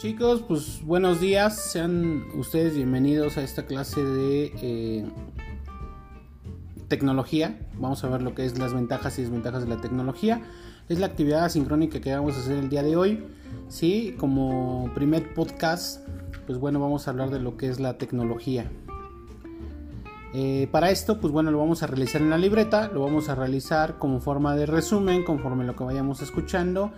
Chicos, 0.00 0.42
pues 0.48 0.82
buenos 0.82 1.20
días, 1.20 1.72
sean 1.72 2.24
ustedes 2.34 2.74
bienvenidos 2.74 3.36
a 3.36 3.42
esta 3.42 3.66
clase 3.66 4.02
de 4.02 4.50
eh, 4.62 5.04
tecnología. 6.88 7.58
Vamos 7.74 8.02
a 8.02 8.08
ver 8.08 8.22
lo 8.22 8.34
que 8.34 8.46
es 8.46 8.58
las 8.58 8.72
ventajas 8.72 9.18
y 9.18 9.22
desventajas 9.24 9.64
de 9.64 9.68
la 9.68 9.78
tecnología. 9.82 10.40
Es 10.88 10.98
la 11.00 11.04
actividad 11.04 11.44
asincrónica 11.44 12.00
que 12.00 12.14
vamos 12.14 12.34
a 12.34 12.40
hacer 12.40 12.56
el 12.56 12.70
día 12.70 12.82
de 12.82 12.96
hoy. 12.96 13.26
Sí, 13.68 14.14
como 14.18 14.90
primer 14.94 15.34
podcast, 15.34 16.08
pues 16.46 16.58
bueno, 16.58 16.80
vamos 16.80 17.06
a 17.06 17.10
hablar 17.10 17.28
de 17.28 17.40
lo 17.40 17.58
que 17.58 17.68
es 17.68 17.78
la 17.78 17.98
tecnología. 17.98 18.70
Eh, 20.32 20.66
para 20.72 20.90
esto, 20.90 21.20
pues 21.20 21.30
bueno, 21.30 21.50
lo 21.50 21.58
vamos 21.58 21.82
a 21.82 21.86
realizar 21.86 22.22
en 22.22 22.30
la 22.30 22.38
libreta, 22.38 22.88
lo 22.88 23.02
vamos 23.02 23.28
a 23.28 23.34
realizar 23.34 23.98
como 23.98 24.20
forma 24.20 24.56
de 24.56 24.64
resumen, 24.64 25.24
conforme 25.24 25.66
lo 25.66 25.76
que 25.76 25.84
vayamos 25.84 26.22
escuchando. 26.22 26.90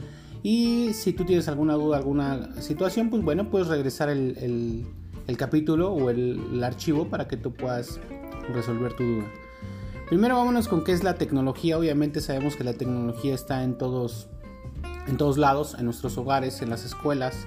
Y 0.43 0.93
si 0.95 1.13
tú 1.13 1.25
tienes 1.25 1.49
alguna 1.49 1.75
duda, 1.75 1.97
alguna 1.97 2.61
situación, 2.61 3.11
pues 3.11 3.23
bueno, 3.23 3.49
puedes 3.49 3.69
regresar 3.69 4.09
el, 4.09 4.87
capítulo 5.37 5.93
o 5.93 6.11
el, 6.11 6.41
el, 6.53 6.65
archivo 6.65 7.09
para 7.09 7.29
que 7.29 7.37
tú 7.37 7.53
puedas 7.53 8.01
resolver 8.53 8.95
tu 8.95 9.05
duda. 9.05 9.25
Primero 10.09 10.37
vámonos 10.37 10.69
con 10.69 10.85
qué 10.85 10.93
es 10.93 11.05
la 11.05 11.15
tecnología. 11.15 11.79
Obviamente 11.79 12.21
sabemos 12.21 12.57
que 12.57 12.65
la 12.65 12.75
tecnología 12.75 13.35
está 13.35 13.63
en 13.63 13.79
todos, 13.79 14.29
en 15.07 15.17
todos 15.17 15.39
lados, 15.39 15.77
en 15.79 15.87
nuestros 15.87 16.19
hogares, 16.19 16.61
en 16.61 16.71
las 16.71 16.85
escuelas, 16.85 17.47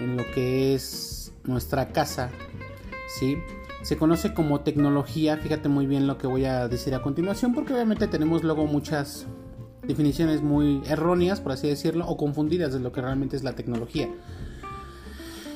en 0.00 0.16
lo 0.16 0.24
que 0.34 0.74
es 0.74 1.32
nuestra 1.44 1.92
casa, 1.92 2.30
¿sí? 3.18 3.38
Se 3.82 3.96
conoce 3.96 4.34
como 4.34 4.60
tecnología, 4.60 5.36
fíjate 5.36 5.68
muy 5.68 5.86
bien 5.86 6.06
lo 6.06 6.18
que 6.18 6.26
voy 6.26 6.44
a 6.44 6.68
decir 6.68 6.94
a 6.94 7.02
continuación, 7.02 7.54
porque 7.54 7.72
obviamente 7.72 8.06
tenemos 8.06 8.42
luego 8.42 8.66
muchas 8.66 9.26
definiciones 9.88 10.42
muy 10.42 10.82
erróneas, 10.86 11.40
por 11.40 11.52
así 11.52 11.66
decirlo, 11.66 12.06
o 12.06 12.16
confundidas 12.16 12.72
de 12.72 12.78
lo 12.78 12.92
que 12.92 13.00
realmente 13.00 13.36
es 13.36 13.42
la 13.42 13.54
tecnología. 13.54 14.08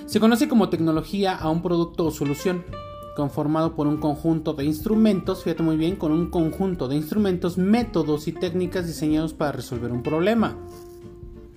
Se 0.07 0.19
conoce 0.19 0.49
como 0.49 0.71
tecnología 0.71 1.37
a 1.37 1.49
un 1.51 1.63
producto 1.63 2.07
o 2.07 2.11
solución 2.11 2.65
conformado 3.15 3.77
por 3.77 3.87
un 3.87 3.99
conjunto 3.99 4.55
de 4.55 4.65
instrumentos, 4.65 5.45
fíjate 5.45 5.63
muy 5.63 5.77
bien, 5.77 5.97
con 5.97 6.13
un 6.13 6.31
conjunto 6.31 6.89
de 6.89 6.97
instrumentos, 6.97 7.59
métodos 7.59 8.27
y 8.27 8.33
técnicas 8.33 8.87
diseñados 8.87 9.35
para 9.35 9.53
resolver 9.53 9.93
un 9.93 10.03
problema. 10.03 10.57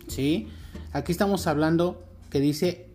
¿Sí? 0.08 0.50
Aquí 0.92 1.14
estamos 1.14 1.48
hablando 1.48 2.04
que 2.30 2.42
dice 2.42 2.90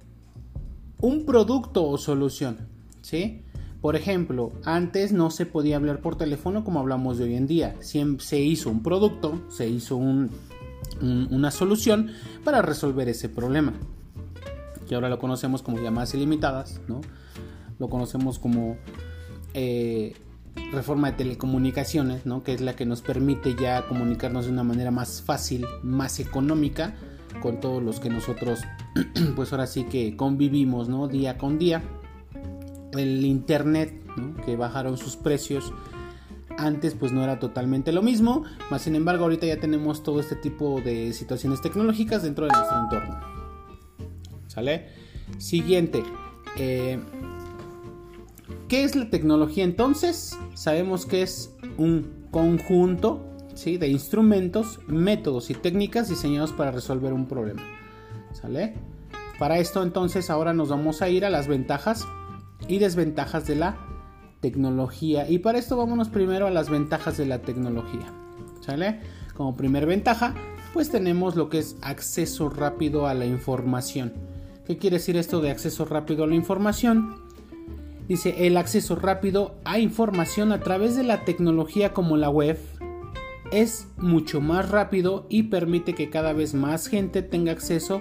un 0.98 1.24
producto 1.24 1.86
o 1.88 1.96
solución. 1.96 2.58
¿Sí? 3.00 3.42
Por 3.80 3.96
ejemplo, 3.96 4.52
antes 4.64 5.12
no 5.12 5.30
se 5.30 5.46
podía 5.46 5.76
hablar 5.76 6.00
por 6.00 6.16
teléfono 6.16 6.64
como 6.64 6.80
hablamos 6.80 7.16
de 7.16 7.24
hoy 7.24 7.34
en 7.34 7.46
día. 7.46 7.76
Se 7.80 8.38
hizo 8.38 8.70
un 8.70 8.82
producto, 8.82 9.40
se 9.48 9.68
hizo 9.68 9.96
una 9.96 11.50
solución 11.50 12.10
para 12.44 12.60
resolver 12.60 13.08
ese 13.08 13.30
problema. 13.30 13.72
Que 14.86 14.94
ahora 14.94 15.08
lo 15.08 15.18
conocemos 15.18 15.62
como 15.62 15.78
llamadas 15.78 16.14
ilimitadas, 16.14 16.80
¿no? 16.88 17.00
Lo 17.78 17.88
conocemos 17.88 18.38
como 18.38 18.76
eh, 19.54 20.14
reforma 20.72 21.12
de 21.12 21.16
telecomunicaciones, 21.16 22.26
¿no? 22.26 22.42
Que 22.42 22.52
es 22.52 22.60
la 22.60 22.76
que 22.76 22.84
nos 22.84 23.00
permite 23.00 23.54
ya 23.58 23.86
comunicarnos 23.86 24.44
de 24.44 24.52
una 24.52 24.64
manera 24.64 24.90
más 24.90 25.22
fácil, 25.22 25.64
más 25.82 26.20
económica 26.20 26.96
con 27.40 27.60
todos 27.60 27.82
los 27.82 27.98
que 27.98 28.10
nosotros, 28.10 28.60
pues 29.36 29.52
ahora 29.52 29.66
sí 29.66 29.84
que 29.84 30.16
convivimos, 30.16 30.90
¿no? 30.90 31.08
Día 31.08 31.38
con 31.38 31.58
día 31.58 31.82
el 32.92 33.24
internet, 33.24 33.94
que 34.44 34.56
bajaron 34.56 34.96
sus 34.96 35.16
precios. 35.16 35.72
Antes 36.58 36.94
pues 36.94 37.12
no 37.12 37.22
era 37.22 37.38
totalmente 37.38 37.92
lo 37.92 38.02
mismo, 38.02 38.44
más 38.70 38.82
sin 38.82 38.94
embargo 38.94 39.24
ahorita 39.24 39.46
ya 39.46 39.58
tenemos 39.58 40.02
todo 40.02 40.20
este 40.20 40.36
tipo 40.36 40.80
de 40.80 41.12
situaciones 41.12 41.60
tecnológicas 41.62 42.22
dentro 42.22 42.46
de 42.46 42.52
nuestro 42.52 42.78
entorno. 42.78 43.20
¿Sale? 44.48 44.88
Siguiente. 45.38 46.02
Eh, 46.58 47.00
¿Qué 48.68 48.84
es 48.84 48.94
la 48.94 49.08
tecnología 49.10 49.64
entonces? 49.64 50.36
Sabemos 50.54 51.06
que 51.06 51.22
es 51.22 51.54
un 51.78 52.26
conjunto 52.30 53.24
¿sí? 53.54 53.78
de 53.78 53.88
instrumentos, 53.88 54.80
métodos 54.86 55.50
y 55.50 55.54
técnicas 55.54 56.08
diseñados 56.08 56.52
para 56.52 56.72
resolver 56.72 57.12
un 57.12 57.26
problema. 57.26 57.62
¿Sale? 58.32 58.74
Para 59.38 59.58
esto 59.58 59.82
entonces 59.82 60.28
ahora 60.30 60.52
nos 60.52 60.68
vamos 60.68 61.00
a 61.00 61.08
ir 61.08 61.24
a 61.24 61.30
las 61.30 61.48
ventajas 61.48 62.06
y 62.70 62.78
desventajas 62.78 63.46
de 63.46 63.56
la 63.56 63.76
tecnología. 64.40 65.28
Y 65.28 65.38
para 65.38 65.58
esto 65.58 65.76
vámonos 65.76 66.08
primero 66.08 66.46
a 66.46 66.50
las 66.50 66.70
ventajas 66.70 67.16
de 67.16 67.26
la 67.26 67.42
tecnología. 67.42 68.12
¿Sale? 68.60 69.00
Como 69.34 69.56
primer 69.56 69.86
ventaja, 69.86 70.34
pues 70.72 70.90
tenemos 70.90 71.34
lo 71.34 71.48
que 71.48 71.58
es 71.58 71.76
acceso 71.82 72.48
rápido 72.48 73.06
a 73.06 73.14
la 73.14 73.26
información. 73.26 74.12
¿Qué 74.66 74.78
quiere 74.78 74.98
decir 74.98 75.16
esto 75.16 75.40
de 75.40 75.50
acceso 75.50 75.84
rápido 75.84 76.24
a 76.24 76.26
la 76.28 76.36
información? 76.36 77.16
Dice 78.06 78.46
el 78.46 78.56
acceso 78.56 78.96
rápido 78.96 79.56
a 79.64 79.78
información 79.78 80.52
a 80.52 80.60
través 80.60 80.96
de 80.96 81.02
la 81.02 81.24
tecnología 81.24 81.92
como 81.92 82.16
la 82.16 82.30
web 82.30 82.58
es 83.50 83.88
mucho 83.96 84.40
más 84.40 84.68
rápido 84.68 85.26
y 85.28 85.44
permite 85.44 85.94
que 85.94 86.08
cada 86.08 86.32
vez 86.32 86.54
más 86.54 86.86
gente 86.86 87.22
tenga 87.22 87.50
acceso 87.50 88.00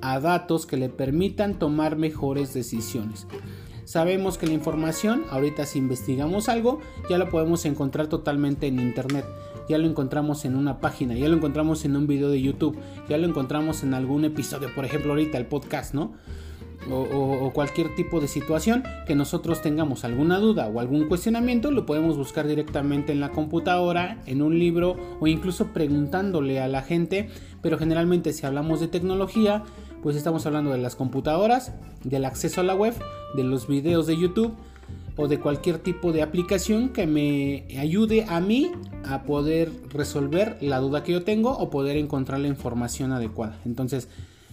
a 0.00 0.18
datos 0.18 0.66
que 0.66 0.76
le 0.76 0.88
permitan 0.88 1.58
tomar 1.58 1.96
mejores 1.96 2.52
decisiones. 2.52 3.26
Sabemos 3.92 4.38
que 4.38 4.46
la 4.46 4.54
información, 4.54 5.24
ahorita 5.28 5.66
si 5.66 5.78
investigamos 5.78 6.48
algo, 6.48 6.80
ya 7.10 7.18
lo 7.18 7.28
podemos 7.28 7.66
encontrar 7.66 8.06
totalmente 8.06 8.66
en 8.66 8.80
internet. 8.80 9.26
Ya 9.68 9.76
lo 9.76 9.86
encontramos 9.86 10.46
en 10.46 10.56
una 10.56 10.80
página, 10.80 11.14
ya 11.14 11.28
lo 11.28 11.36
encontramos 11.36 11.84
en 11.84 11.96
un 11.96 12.06
video 12.06 12.30
de 12.30 12.40
YouTube, 12.40 12.74
ya 13.10 13.18
lo 13.18 13.28
encontramos 13.28 13.82
en 13.82 13.92
algún 13.92 14.24
episodio, 14.24 14.74
por 14.74 14.86
ejemplo 14.86 15.10
ahorita 15.10 15.36
el 15.36 15.44
podcast, 15.44 15.92
¿no? 15.92 16.14
O, 16.90 17.52
cualquier 17.52 17.94
tipo 17.94 18.18
de 18.18 18.28
situación 18.28 18.82
que 19.06 19.14
nosotros 19.14 19.60
tengamos 19.60 20.04
alguna 20.04 20.38
duda 20.38 20.68
o 20.68 20.80
algún 20.80 21.06
cuestionamiento, 21.06 21.70
lo 21.70 21.84
podemos 21.84 22.16
buscar 22.16 22.48
directamente 22.48 23.12
en 23.12 23.20
la 23.20 23.28
computadora, 23.28 24.22
en 24.24 24.40
un 24.40 24.58
libro 24.58 24.96
o 25.20 25.26
incluso 25.26 25.66
preguntándole 25.66 26.60
a 26.60 26.66
la 26.66 26.80
gente. 26.80 27.28
Pero 27.60 27.78
generalmente 27.78 28.32
si 28.32 28.46
hablamos 28.46 28.80
de 28.80 28.88
tecnología, 28.88 29.62
pues 30.02 30.16
estamos 30.16 30.44
hablando 30.46 30.70
de 30.70 30.78
las 30.78 30.96
computadoras, 30.96 31.72
del 32.02 32.24
acceso 32.24 32.60
a 32.60 32.64
la 32.64 32.74
web, 32.74 32.94
de 33.36 33.44
los 33.44 33.68
videos 33.68 34.06
de 34.06 34.18
YouTube 34.18 34.54
o 35.16 35.28
de 35.28 35.38
cualquier 35.38 35.78
tipo 35.78 36.12
de 36.12 36.22
aplicación 36.22 36.88
que 36.88 37.06
me 37.06 37.64
ayude 37.78 38.24
a 38.28 38.40
mí 38.40 38.72
a 39.04 39.22
poder 39.22 39.70
resolver 39.90 40.58
la 40.60 40.78
duda 40.78 41.02
que 41.02 41.12
yo 41.12 41.22
tengo 41.22 41.52
o 41.52 41.70
poder 41.70 41.96
encontrar 41.96 42.40
la 42.40 42.48
información 42.48 43.12
adecuada. 43.12 43.56
Entonces, 43.64 44.08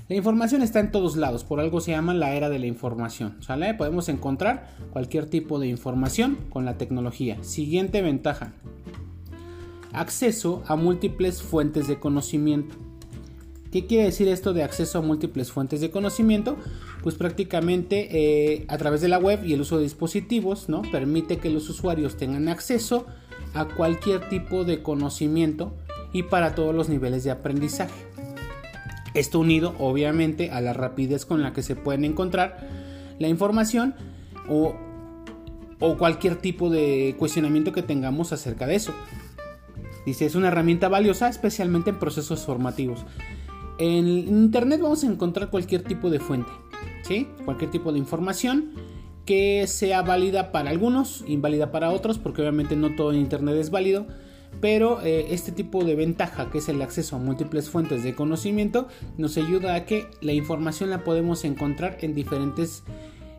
la 0.07 0.15
información 0.15 0.61
está 0.61 0.79
en 0.79 0.91
todos 0.91 1.15
lados, 1.15 1.43
por 1.43 1.59
algo 1.59 1.81
se 1.81 1.91
llama 1.91 2.13
la 2.13 2.33
era 2.33 2.49
de 2.49 2.59
la 2.59 2.65
información, 2.65 3.37
¿sale? 3.41 3.73
Podemos 3.73 4.09
encontrar 4.09 4.75
cualquier 4.91 5.27
tipo 5.27 5.59
de 5.59 5.67
información 5.67 6.37
con 6.49 6.65
la 6.65 6.77
tecnología. 6.77 7.43
Siguiente 7.43 8.01
ventaja. 8.01 8.53
Acceso 9.93 10.63
a 10.67 10.75
múltiples 10.75 11.41
fuentes 11.41 11.87
de 11.87 11.99
conocimiento. 11.99 12.75
¿Qué 13.71 13.85
quiere 13.85 14.05
decir 14.05 14.27
esto 14.27 14.53
de 14.53 14.63
acceso 14.63 14.97
a 14.97 15.01
múltiples 15.01 15.51
fuentes 15.51 15.79
de 15.79 15.91
conocimiento? 15.91 16.57
Pues 17.03 17.15
prácticamente 17.15 18.07
eh, 18.11 18.65
a 18.67 18.77
través 18.77 19.01
de 19.01 19.09
la 19.09 19.19
web 19.19 19.45
y 19.45 19.53
el 19.53 19.61
uso 19.61 19.77
de 19.77 19.83
dispositivos, 19.83 20.69
¿no? 20.69 20.81
Permite 20.81 21.37
que 21.37 21.51
los 21.51 21.69
usuarios 21.69 22.17
tengan 22.17 22.47
acceso 22.47 23.05
a 23.53 23.65
cualquier 23.65 24.27
tipo 24.27 24.63
de 24.63 24.81
conocimiento 24.81 25.71
y 26.13 26.23
para 26.23 26.55
todos 26.55 26.73
los 26.73 26.89
niveles 26.89 27.23
de 27.23 27.31
aprendizaje. 27.31 28.07
Esto 29.13 29.39
unido 29.39 29.75
obviamente 29.77 30.49
a 30.49 30.61
la 30.61 30.73
rapidez 30.73 31.25
con 31.25 31.43
la 31.43 31.53
que 31.53 31.61
se 31.61 31.75
pueden 31.75 32.05
encontrar 32.05 32.67
la 33.19 33.27
información 33.27 33.93
o, 34.47 34.75
o 35.79 35.97
cualquier 35.97 36.37
tipo 36.37 36.71
de 36.71 37.15
cuestionamiento 37.19 37.71
que 37.71 37.83
tengamos 37.83 38.33
acerca 38.33 38.65
de 38.65 38.75
eso. 38.75 38.93
Dice, 40.07 40.25
es 40.25 40.33
una 40.33 40.47
herramienta 40.47 40.89
valiosa 40.89 41.29
especialmente 41.29 41.91
en 41.91 41.99
procesos 41.99 42.45
formativos. 42.45 43.05
En 43.79 44.07
Internet 44.07 44.81
vamos 44.81 45.03
a 45.03 45.07
encontrar 45.07 45.49
cualquier 45.49 45.83
tipo 45.83 46.09
de 46.09 46.19
fuente, 46.19 46.51
¿sí? 47.03 47.27
Cualquier 47.45 47.71
tipo 47.71 47.93
de 47.93 47.99
información 47.99 48.71
que 49.25 49.67
sea 49.67 50.01
válida 50.01 50.51
para 50.51 50.69
algunos, 50.69 51.23
inválida 51.27 51.71
para 51.71 51.91
otros, 51.91 52.17
porque 52.17 52.41
obviamente 52.41 52.75
no 52.75 52.95
todo 52.95 53.13
en 53.13 53.19
Internet 53.19 53.55
es 53.55 53.69
válido. 53.69 54.05
Pero 54.61 55.01
eh, 55.01 55.27
este 55.29 55.51
tipo 55.51 55.85
de 55.85 55.95
ventaja, 55.95 56.49
que 56.49 56.57
es 56.57 56.67
el 56.67 56.81
acceso 56.81 57.15
a 57.15 57.19
múltiples 57.19 57.69
fuentes 57.69 58.03
de 58.03 58.15
conocimiento, 58.15 58.87
nos 59.17 59.37
ayuda 59.37 59.75
a 59.75 59.85
que 59.85 60.07
la 60.21 60.33
información 60.33 60.89
la 60.89 61.03
podemos 61.03 61.45
encontrar 61.45 61.99
en 62.01 62.15
diferentes 62.15 62.83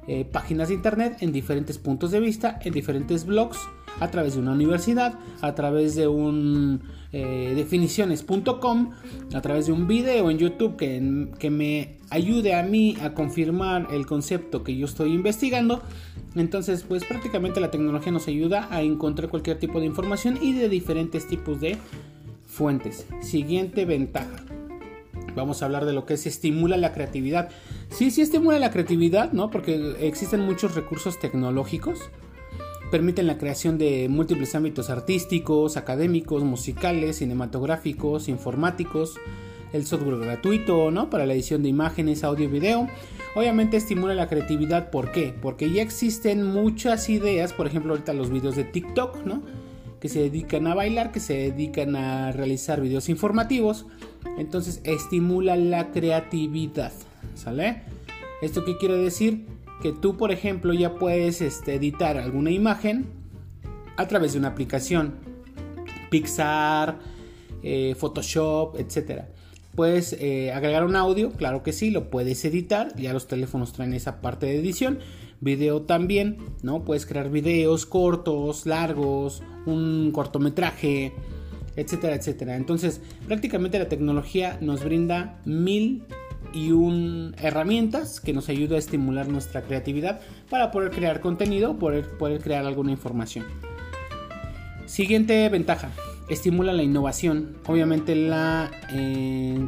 eh, 0.06 0.24
páginas 0.24 0.68
de 0.68 0.74
internet, 0.74 1.18
en 1.20 1.32
diferentes 1.32 1.78
puntos 1.78 2.12
de 2.12 2.20
vista, 2.20 2.58
en 2.64 2.72
diferentes 2.72 3.26
blogs, 3.26 3.58
a 3.98 4.10
través 4.10 4.34
de 4.34 4.40
una 4.40 4.52
universidad, 4.52 5.18
a 5.40 5.54
través 5.54 5.94
de 5.94 6.06
un 6.06 6.82
eh, 7.12 7.54
definiciones.com, 7.56 8.90
a 9.34 9.40
través 9.40 9.66
de 9.66 9.72
un 9.72 9.88
video 9.88 10.30
en 10.30 10.38
YouTube 10.38 10.76
que, 10.76 11.28
que 11.38 11.50
me 11.50 11.96
ayude 12.08 12.54
a 12.54 12.62
mí 12.62 12.96
a 13.02 13.14
confirmar 13.14 13.88
el 13.90 14.06
concepto 14.06 14.62
que 14.62 14.76
yo 14.76 14.86
estoy 14.86 15.12
investigando. 15.12 15.82
Entonces, 16.36 16.84
pues 16.84 17.04
prácticamente 17.04 17.60
la 17.60 17.72
tecnología 17.72 18.12
nos 18.12 18.28
ayuda 18.28 18.68
a 18.70 18.82
encontrar 18.82 19.28
cualquier 19.28 19.58
tipo 19.58 19.80
de 19.80 19.86
información 19.86 20.38
y 20.40 20.52
de 20.52 20.68
diferentes 20.68 21.26
tipos 21.26 21.60
de 21.60 21.78
fuentes. 22.46 23.06
Siguiente 23.20 23.84
ventaja. 23.84 24.44
Vamos 25.34 25.62
a 25.62 25.66
hablar 25.66 25.84
de 25.86 25.92
lo 25.92 26.06
que 26.06 26.16
se 26.16 26.28
estimula 26.28 26.76
la 26.76 26.92
creatividad. 26.92 27.50
Sí, 27.90 28.10
sí 28.10 28.22
estimula 28.22 28.58
la 28.58 28.70
creatividad, 28.70 29.32
¿no? 29.32 29.50
Porque 29.50 29.96
existen 30.00 30.40
muchos 30.40 30.74
recursos 30.74 31.18
tecnológicos. 31.18 31.98
Permiten 32.90 33.28
la 33.28 33.38
creación 33.38 33.78
de 33.78 34.08
múltiples 34.08 34.56
ámbitos 34.56 34.90
artísticos, 34.90 35.76
académicos, 35.76 36.42
musicales, 36.42 37.18
cinematográficos, 37.18 38.28
informáticos. 38.28 39.14
El 39.72 39.86
software 39.86 40.18
gratuito, 40.18 40.90
¿no? 40.90 41.08
Para 41.08 41.24
la 41.24 41.34
edición 41.34 41.62
de 41.62 41.68
imágenes, 41.68 42.24
audio 42.24 42.46
y 42.46 42.48
video. 42.48 42.88
Obviamente 43.36 43.76
estimula 43.76 44.14
la 44.14 44.28
creatividad, 44.28 44.90
¿por 44.90 45.12
qué? 45.12 45.32
Porque 45.40 45.70
ya 45.70 45.82
existen 45.82 46.44
muchas 46.44 47.08
ideas, 47.08 47.52
por 47.52 47.68
ejemplo 47.68 47.92
ahorita 47.92 48.12
los 48.12 48.30
videos 48.30 48.56
de 48.56 48.64
TikTok, 48.64 49.24
¿no? 49.24 49.42
Que 50.00 50.08
se 50.08 50.22
dedican 50.22 50.66
a 50.66 50.74
bailar, 50.74 51.12
que 51.12 51.20
se 51.20 51.34
dedican 51.34 51.94
a 51.94 52.32
realizar 52.32 52.80
videos 52.80 53.08
informativos. 53.08 53.86
Entonces 54.36 54.80
estimula 54.82 55.54
la 55.54 55.92
creatividad, 55.92 56.92
¿sale? 57.36 57.82
¿Esto 58.42 58.64
qué 58.64 58.76
quiere 58.78 58.96
decir? 58.96 59.46
Que 59.82 59.92
tú, 59.92 60.16
por 60.16 60.30
ejemplo, 60.30 60.74
ya 60.74 60.94
puedes 60.94 61.40
este, 61.40 61.74
editar 61.74 62.18
alguna 62.18 62.50
imagen 62.50 63.06
a 63.96 64.06
través 64.06 64.32
de 64.32 64.38
una 64.38 64.48
aplicación. 64.48 65.14
Pixar, 66.10 66.98
eh, 67.62 67.94
Photoshop, 67.96 68.76
etcétera. 68.78 69.28
Puedes 69.74 70.14
eh, 70.14 70.52
agregar 70.52 70.84
un 70.84 70.96
audio, 70.96 71.30
claro 71.30 71.62
que 71.62 71.72
sí, 71.72 71.90
lo 71.90 72.10
puedes 72.10 72.44
editar, 72.44 72.94
ya 72.96 73.12
los 73.12 73.28
teléfonos 73.28 73.72
traen 73.72 73.94
esa 73.94 74.20
parte 74.20 74.46
de 74.46 74.58
edición. 74.58 74.98
Video 75.40 75.82
también, 75.82 76.38
¿no? 76.62 76.84
Puedes 76.84 77.06
crear 77.06 77.30
videos 77.30 77.86
cortos, 77.86 78.66
largos, 78.66 79.42
un 79.64 80.10
cortometraje, 80.12 81.14
etcétera, 81.76 82.16
etcétera. 82.16 82.56
Entonces, 82.56 83.00
prácticamente 83.26 83.78
la 83.78 83.88
tecnología 83.88 84.58
nos 84.60 84.84
brinda 84.84 85.40
mil 85.46 86.04
y 86.52 86.72
un 86.72 87.34
herramientas 87.38 88.20
que 88.20 88.32
nos 88.32 88.48
ayuda 88.48 88.76
a 88.76 88.78
estimular 88.78 89.28
nuestra 89.28 89.62
creatividad 89.62 90.20
para 90.48 90.70
poder 90.70 90.90
crear 90.90 91.20
contenido, 91.20 91.78
poder, 91.78 92.16
poder 92.18 92.40
crear 92.40 92.66
alguna 92.66 92.90
información. 92.90 93.46
Siguiente 94.86 95.48
ventaja, 95.48 95.90
estimula 96.28 96.72
la 96.72 96.82
innovación. 96.82 97.56
Obviamente 97.66 98.14
la 98.14 98.70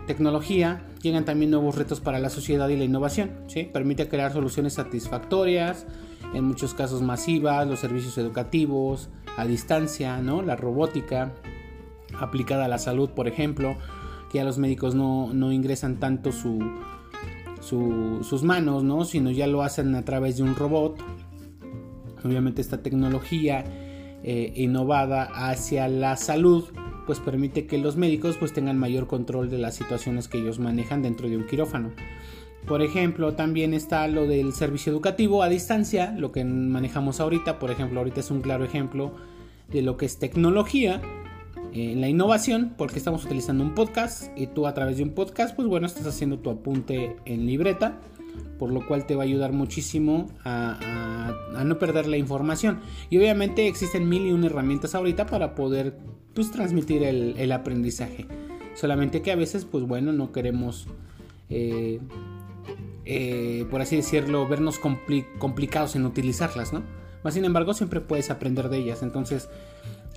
tecnología 0.06 0.82
llegan 1.02 1.24
también 1.24 1.50
nuevos 1.50 1.76
retos 1.76 2.00
para 2.00 2.18
la 2.18 2.30
sociedad 2.30 2.68
y 2.68 2.76
la 2.76 2.84
innovación. 2.84 3.30
Permite 3.72 4.08
crear 4.08 4.32
soluciones 4.32 4.74
satisfactorias, 4.74 5.86
en 6.34 6.44
muchos 6.44 6.74
casos 6.74 7.02
masivas, 7.02 7.66
los 7.66 7.80
servicios 7.80 8.16
educativos, 8.18 9.10
a 9.36 9.44
distancia, 9.44 10.18
¿no? 10.18 10.42
la 10.42 10.56
robótica 10.56 11.32
aplicada 12.18 12.66
a 12.66 12.68
la 12.68 12.78
salud, 12.78 13.10
por 13.10 13.28
ejemplo, 13.28 13.76
que 14.32 14.38
ya 14.38 14.44
los 14.44 14.56
médicos 14.56 14.94
no, 14.94 15.52
ingresan 15.52 16.00
tanto 16.00 16.32
su, 16.32 16.58
sus 17.60 18.42
manos, 18.42 18.82
¿no? 18.82 19.04
sino 19.04 19.30
ya 19.30 19.46
lo 19.46 19.62
hacen 19.62 19.94
a 19.94 20.04
través 20.04 20.38
de 20.38 20.42
un 20.42 20.56
robot. 20.56 20.98
Obviamente 22.24 22.62
esta 22.62 22.82
tecnología 22.82 23.64
eh, 24.24 24.52
innovada 24.56 25.24
hacia 25.24 25.86
la 25.88 26.16
salud, 26.16 26.64
pues 27.06 27.20
permite 27.20 27.66
que 27.66 27.76
los 27.76 27.96
médicos 27.96 28.36
pues 28.38 28.52
tengan 28.52 28.78
mayor 28.78 29.06
control 29.06 29.50
de 29.50 29.58
las 29.58 29.74
situaciones 29.74 30.28
que 30.28 30.38
ellos 30.38 30.58
manejan 30.58 31.02
dentro 31.02 31.28
de 31.28 31.36
un 31.36 31.46
quirófano. 31.46 31.90
Por 32.66 32.80
ejemplo, 32.80 33.34
también 33.34 33.74
está 33.74 34.06
lo 34.06 34.26
del 34.26 34.52
servicio 34.52 34.92
educativo 34.92 35.42
a 35.42 35.48
distancia, 35.48 36.14
lo 36.16 36.30
que 36.30 36.44
manejamos 36.44 37.18
ahorita. 37.20 37.58
Por 37.58 37.72
ejemplo, 37.72 37.98
ahorita 37.98 38.20
es 38.20 38.30
un 38.30 38.40
claro 38.40 38.64
ejemplo 38.64 39.12
de 39.68 39.82
lo 39.82 39.96
que 39.96 40.06
es 40.06 40.18
tecnología 40.20 41.02
en 41.72 42.00
la 42.00 42.08
innovación, 42.08 42.74
porque 42.76 42.98
estamos 42.98 43.24
utilizando 43.24 43.64
un 43.64 43.74
podcast 43.74 44.36
y 44.36 44.46
tú 44.46 44.66
a 44.66 44.74
través 44.74 44.96
de 44.98 45.02
un 45.02 45.10
podcast, 45.10 45.54
pues 45.56 45.68
bueno, 45.68 45.86
estás 45.86 46.06
haciendo 46.06 46.38
tu 46.38 46.50
apunte 46.50 47.16
en 47.24 47.46
libreta 47.46 48.00
por 48.58 48.70
lo 48.70 48.86
cual 48.86 49.06
te 49.06 49.16
va 49.16 49.22
a 49.22 49.26
ayudar 49.26 49.52
muchísimo 49.52 50.28
a, 50.44 51.34
no 51.64 51.78
perder 51.80 52.06
la 52.06 52.16
información. 52.16 52.78
Y 53.10 53.18
obviamente 53.18 53.66
existen 53.66 54.08
mil 54.08 54.24
y 54.24 54.30
una 54.30 54.46
herramientas 54.46 54.94
ahorita 54.94 55.26
para 55.26 55.56
poder 55.56 55.98
pues, 56.32 56.52
transmitir 56.52 57.02
el, 57.02 57.52
aprendizaje. 57.52 58.26
Solamente 58.76 59.20
que 59.20 59.32
a 59.32 59.36
veces, 59.36 59.64
pues 59.64 59.84
bueno, 59.84 60.12
no 60.12 60.30
queremos, 60.30 60.86
eh, 61.50 61.98
eh, 63.04 63.66
por 63.68 63.80
así 63.80 63.96
decirlo, 63.96 64.46
vernos 64.46 64.78
complicados 64.78 65.96
en 65.96 66.06
utilizarlas, 66.06 66.72
¿no? 66.72 66.84
Más 67.24 67.34
sin 67.34 67.44
embargo, 67.44 67.74
siempre 67.74 68.00
puedes 68.00 68.30
aprender 68.30 68.68
de 68.68 68.78
ellas. 68.78 69.02
Entonces, 69.02 69.48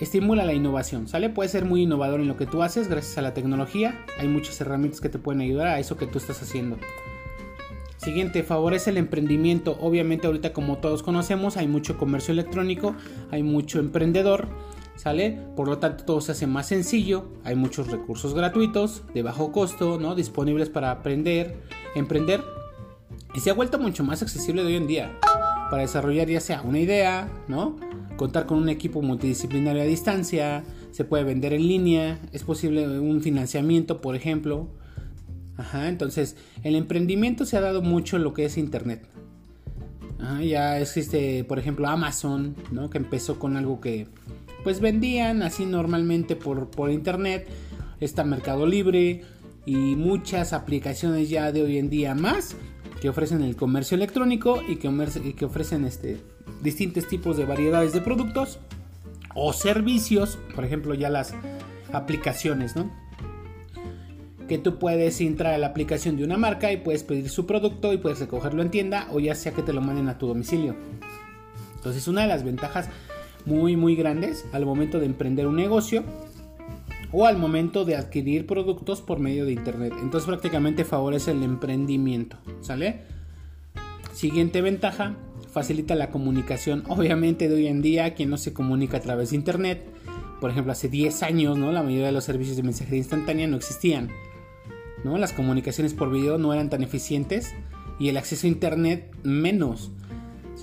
estimula 0.04 0.46
la 0.46 0.54
innovación, 0.54 1.08
¿sale? 1.08 1.30
Puedes 1.30 1.52
ser 1.52 1.66
muy 1.66 1.84
innovador 1.84 2.20
en 2.20 2.28
lo 2.28 2.38
que 2.38 2.46
tú 2.46 2.64
haces 2.64 2.90
gracias 2.90 3.18
a 3.18 3.22
la 3.22 3.34
tecnología. 3.34 4.06
Hay 4.20 4.28
muchas 4.28 4.60
herramientas 4.62 5.02
que 5.02 5.10
te 5.10 5.20
pueden 5.20 5.42
ayudar 5.42 5.68
a 5.68 5.80
eso 5.80 5.98
que 5.98 6.08
tú 6.08 6.18
estás 6.18 6.42
haciendo. 6.42 6.78
Siguiente, 7.98 8.44
favorece 8.44 8.92
el 8.92 8.98
emprendimiento. 8.98 9.78
Obviamente 9.80 10.28
ahorita 10.28 10.54
como 10.54 10.78
todos 10.78 11.02
conocemos 11.02 11.58
hay 11.58 11.68
mucho 11.68 11.98
comercio 11.98 12.34
electrónico, 12.34 12.96
hay 13.32 13.42
mucho 13.42 13.80
emprendedor, 13.80 14.48
¿sale? 14.96 15.40
Por 15.56 15.68
lo 15.68 15.80
tanto 15.80 16.04
todo 16.04 16.22
se 16.22 16.34
hace 16.34 16.46
más 16.46 16.68
sencillo, 16.68 17.30
hay 17.44 17.56
muchos 17.56 17.88
recursos 17.88 18.34
gratuitos, 18.34 19.04
de 19.14 19.24
bajo 19.24 19.52
costo, 19.52 19.98
¿no? 20.00 20.14
Disponibles 20.14 20.70
para 20.70 20.92
aprender, 20.92 21.58
emprender. 21.96 22.44
Y 23.34 23.40
se 23.40 23.50
ha 23.50 23.54
vuelto 23.54 23.80
mucho 23.80 24.04
más 24.04 24.22
accesible 24.22 24.62
de 24.62 24.68
hoy 24.68 24.76
en 24.76 24.88
día 24.88 25.18
para 25.70 25.82
desarrollar 25.82 26.28
ya 26.28 26.40
sea 26.40 26.62
una 26.62 26.80
idea, 26.80 27.30
¿no? 27.48 27.76
Contar 28.18 28.46
con 28.46 28.60
un 28.60 28.70
equipo 28.70 29.02
multidisciplinario 29.02 29.82
a 29.82 29.86
distancia, 29.86 30.64
se 30.92 31.04
puede 31.04 31.24
vender 31.24 31.54
en 31.54 31.68
línea, 31.68 32.20
es 32.32 32.44
posible 32.44 33.00
un 33.00 33.22
financiamiento, 33.22 34.02
por 34.02 34.16
ejemplo, 34.16 34.70
Ajá, 35.58 35.88
entonces 35.88 36.36
el 36.64 36.76
emprendimiento 36.76 37.46
se 37.46 37.58
ha 37.58 37.62
dado 37.62 37.82
mucho 37.82 38.18
en 38.18 38.24
lo 38.24 38.34
que 38.34 38.46
es 38.46 38.58
Internet. 38.58 39.08
ya 40.44 40.80
existe, 40.80 41.44
por 41.46 41.60
ejemplo, 41.60 41.88
Amazon, 41.88 42.56
¿no? 42.72 42.90
Que 42.90 42.98
empezó 42.98 43.40
con 43.40 43.56
algo 43.56 43.80
que 43.80 44.08
pues 44.64 44.80
vendían 44.82 45.44
así 45.44 45.66
normalmente 45.66 46.36
por, 46.36 46.70
por 46.70 46.92
Internet. 46.92 47.48
Está 48.00 48.24
Mercado 48.24 48.66
Libre 48.66 49.22
y 49.66 49.76
muchas 49.96 50.52
aplicaciones 50.52 51.30
ya 51.30 51.52
de 51.52 51.64
hoy 51.64 51.78
en 51.78 51.90
día 51.90 52.16
más 52.16 52.56
que 53.00 53.10
ofrecen 53.10 53.42
el 53.42 53.56
comercio 53.56 53.96
electrónico 53.96 54.62
y 54.68 54.78
que, 54.78 54.90
y 55.24 55.34
que 55.34 55.46
ofrecen 55.46 55.86
este, 55.86 56.18
distintos 56.62 57.08
tipos 57.08 57.38
de 57.38 57.46
variedades 57.46 57.94
de 57.94 58.02
productos 58.02 58.60
o 59.34 59.54
servicios, 59.54 60.40
por 60.56 60.66
ejemplo 60.66 60.94
ya 60.94 61.10
las 61.10 61.34
aplicaciones, 61.92 62.76
¿no? 62.76 62.90
que 64.48 64.58
tú 64.58 64.78
puedes 64.78 65.20
entrar 65.22 65.54
a 65.54 65.58
la 65.58 65.68
aplicación 65.68 66.18
de 66.18 66.24
una 66.24 66.38
marca 66.38 66.72
y 66.72 66.78
puedes 66.78 67.04
pedir 67.04 67.30
su 67.30 67.46
producto 67.46 67.94
y 67.94 67.98
puedes 67.98 68.20
recogerlo 68.20 68.62
en 68.62 68.70
tienda 68.70 69.08
o 69.12 69.20
ya 69.20 69.36
sea 69.36 69.54
que 69.54 69.62
te 69.62 69.74
lo 69.74 69.82
manden 69.82 70.08
a 70.08 70.18
tu 70.18 70.28
domicilio. 70.28 70.76
Entonces 71.76 72.08
una 72.08 72.22
de 72.22 72.28
las 72.28 72.44
ventajas 72.44 72.90
muy 73.46 73.76
muy 73.76 73.96
grandes 73.96 74.46
al 74.54 74.66
momento 74.66 75.00
de 75.00 75.06
emprender 75.06 75.48
un 75.48 75.56
negocio 75.56 76.04
o 77.12 77.26
al 77.26 77.38
momento 77.38 77.86
de 77.86 77.96
adquirir 77.96 78.46
productos 78.46 79.02
por 79.02 79.20
medio 79.20 79.46
de 79.46 79.54
internet. 79.54 79.94
Entonces 80.02 80.28
prácticamente 80.28 80.84
favorece 80.84 81.32
el 81.32 81.44
emprendimiento, 81.44 82.38
¿sale? 82.62 83.02
Siguiente 84.14 84.62
ventaja, 84.62 85.16
facilita 85.56 85.96
la 85.96 86.10
comunicación. 86.10 86.84
Obviamente 86.90 87.48
de 87.48 87.56
hoy 87.56 87.68
en 87.68 87.82
día 87.82 88.14
quien 88.14 88.30
no 88.30 88.36
se 88.36 88.52
comunica 88.52 88.98
a 88.98 89.00
través 89.00 89.30
de 89.30 89.38
internet, 89.38 89.88
por 90.42 90.52
ejemplo 90.52 90.74
hace 90.74 90.90
10 90.90 91.24
años, 91.24 91.58
¿no? 91.58 91.72
La 91.72 91.82
mayoría 91.82 92.08
de 92.08 92.12
los 92.12 92.26
servicios 92.26 92.58
de 92.58 92.64
mensajería 92.64 93.00
instantánea 93.00 93.48
no 93.48 93.56
existían. 93.56 94.10
Las 95.06 95.32
comunicaciones 95.32 95.94
por 95.94 96.12
video 96.12 96.38
no 96.38 96.52
eran 96.54 96.70
tan 96.70 96.84
eficientes 96.84 97.54
y 98.00 98.10
el 98.10 98.18
acceso 98.18 98.48
a 98.48 98.50
internet 98.50 99.16
menos. 99.24 99.92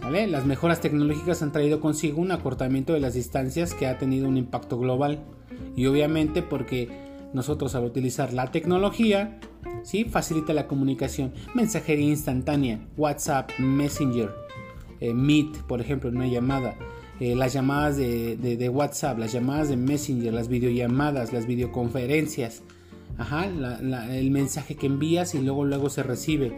Las 0.02 0.44
mejoras 0.44 0.80
tecnológicas 0.80 1.42
han 1.42 1.52
traído 1.52 1.80
consigo 1.80 2.20
un 2.20 2.32
acortamiento 2.32 2.92
de 2.92 3.00
las 3.00 3.14
distancias 3.14 3.72
que 3.72 3.86
ha 3.86 3.96
tenido 3.96 4.28
un 4.28 4.36
impacto 4.36 4.78
global. 4.78 5.20
Y 5.74 5.86
obviamente 5.86 6.42
porque 6.42 6.90
nosotros 7.32 7.74
al 7.74 7.84
utilizar 7.84 8.34
la 8.34 8.50
tecnología, 8.50 9.38
¿sí? 9.84 10.04
facilita 10.04 10.52
la 10.52 10.66
comunicación, 10.66 11.32
mensajería 11.54 12.08
instantánea, 12.08 12.80
WhatsApp, 12.96 13.52
Messenger, 13.58 14.41
eh, 15.02 15.14
Meet, 15.14 15.58
por 15.62 15.80
ejemplo, 15.80 16.10
una 16.10 16.28
llamada, 16.28 16.76
eh, 17.18 17.34
las 17.34 17.52
llamadas 17.52 17.96
de, 17.96 18.70
WhatsApp, 18.72 19.18
las 19.18 19.32
llamadas 19.32 19.68
de 19.68 19.76
Messenger, 19.76 20.32
las 20.32 20.48
videollamadas, 20.48 21.32
las 21.32 21.46
videoconferencias, 21.46 22.62
el 24.10 24.30
mensaje 24.30 24.76
que 24.76 24.86
envías 24.86 25.34
y 25.34 25.40
luego 25.40 25.64
luego 25.64 25.90
se 25.90 26.04
recibe. 26.04 26.52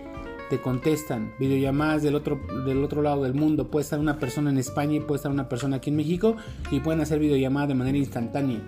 Te 0.50 0.60
contestan, 0.60 1.32
videollamadas 1.40 2.02
del 2.02 2.14
otro, 2.14 2.38
del 2.66 2.84
otro 2.84 3.00
lado 3.00 3.22
del 3.22 3.32
mundo. 3.32 3.70
Puede 3.70 3.84
estar 3.84 3.98
una 3.98 4.18
persona 4.18 4.50
en 4.50 4.58
España 4.58 4.96
y 4.96 5.00
puede 5.00 5.16
estar 5.16 5.32
una 5.32 5.48
persona 5.48 5.76
aquí 5.76 5.88
en 5.88 5.96
México 5.96 6.36
y 6.70 6.80
pueden 6.80 7.00
hacer 7.00 7.18
videollamadas 7.18 7.70
de 7.70 7.74
manera 7.74 7.96
instantánea, 7.96 8.60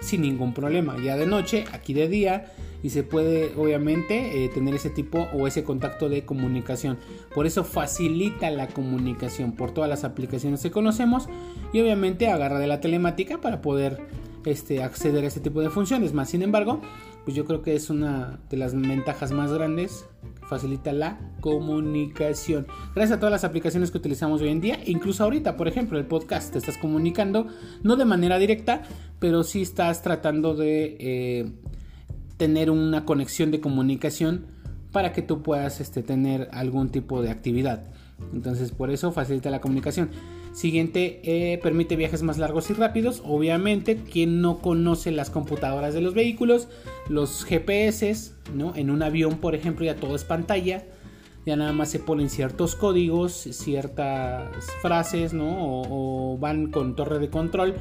sin 0.00 0.22
ningún 0.22 0.54
problema. 0.54 0.96
Ya 1.02 1.16
de 1.16 1.26
noche, 1.26 1.64
aquí 1.72 1.94
de 1.94 2.08
día, 2.08 2.52
y 2.82 2.90
se 2.90 3.02
puede 3.02 3.54
obviamente 3.56 4.44
eh, 4.44 4.48
tener 4.48 4.74
ese 4.74 4.90
tipo 4.90 5.28
o 5.34 5.46
ese 5.46 5.64
contacto 5.64 6.08
de 6.08 6.24
comunicación. 6.24 6.98
Por 7.34 7.46
eso 7.46 7.64
facilita 7.64 8.50
la 8.50 8.68
comunicación 8.68 9.52
por 9.52 9.72
todas 9.72 9.90
las 9.90 10.04
aplicaciones 10.04 10.62
que 10.62 10.70
conocemos 10.70 11.28
y 11.72 11.80
obviamente 11.80 12.28
agarra 12.28 12.58
de 12.58 12.66
la 12.66 12.80
telemática 12.80 13.40
para 13.40 13.60
poder 13.60 13.98
este, 14.44 14.82
acceder 14.82 15.24
a 15.24 15.26
este 15.26 15.40
tipo 15.40 15.60
de 15.60 15.70
funciones. 15.70 16.14
Más 16.14 16.30
sin 16.30 16.42
embargo, 16.42 16.80
pues 17.24 17.36
yo 17.36 17.44
creo 17.44 17.62
que 17.62 17.74
es 17.74 17.90
una 17.90 18.40
de 18.48 18.56
las 18.56 18.74
ventajas 18.74 19.32
más 19.32 19.52
grandes. 19.52 20.06
Facilita 20.50 20.92
la 20.92 21.16
comunicación. 21.40 22.66
Gracias 22.94 23.16
a 23.16 23.20
todas 23.20 23.30
las 23.30 23.44
aplicaciones 23.44 23.92
que 23.92 23.98
utilizamos 23.98 24.42
hoy 24.42 24.48
en 24.48 24.60
día, 24.60 24.80
incluso 24.84 25.22
ahorita, 25.22 25.56
por 25.56 25.68
ejemplo, 25.68 25.96
el 25.96 26.06
podcast, 26.06 26.52
te 26.52 26.58
estás 26.58 26.76
comunicando, 26.76 27.46
no 27.84 27.94
de 27.94 28.04
manera 28.04 28.36
directa, 28.36 28.82
pero 29.20 29.44
sí 29.44 29.62
estás 29.62 30.02
tratando 30.02 30.56
de 30.56 30.96
eh, 30.98 31.52
tener 32.36 32.70
una 32.70 33.04
conexión 33.04 33.52
de 33.52 33.60
comunicación 33.60 34.46
para 34.90 35.12
que 35.12 35.22
tú 35.22 35.40
puedas 35.42 35.80
este, 35.80 36.02
tener 36.02 36.48
algún 36.52 36.90
tipo 36.90 37.22
de 37.22 37.30
actividad. 37.30 37.84
Entonces, 38.32 38.72
por 38.72 38.90
eso 38.90 39.12
facilita 39.12 39.50
la 39.50 39.60
comunicación. 39.60 40.10
Siguiente, 40.52 41.20
eh, 41.22 41.58
permite 41.58 41.94
viajes 41.94 42.24
más 42.24 42.38
largos 42.38 42.70
y 42.70 42.74
rápidos. 42.74 43.22
Obviamente, 43.24 43.96
quien 43.96 44.40
no 44.40 44.58
conoce 44.58 45.12
las 45.12 45.30
computadoras 45.30 45.94
de 45.94 46.00
los 46.00 46.12
vehículos, 46.12 46.66
los 47.10 47.44
GPS, 47.44 48.32
¿no? 48.54 48.74
En 48.76 48.88
un 48.88 49.02
avión, 49.02 49.38
por 49.38 49.56
ejemplo, 49.56 49.84
ya 49.84 49.96
todo 49.96 50.14
es 50.14 50.22
pantalla. 50.22 50.84
Ya 51.44 51.56
nada 51.56 51.72
más 51.72 51.88
se 51.88 51.98
ponen 51.98 52.30
ciertos 52.30 52.76
códigos, 52.76 53.32
ciertas 53.32 54.70
frases, 54.80 55.32
¿no? 55.32 55.48
O, 55.48 56.38
van 56.38 56.70
con 56.70 56.94
torre 56.94 57.18
de 57.18 57.28
control, 57.28 57.74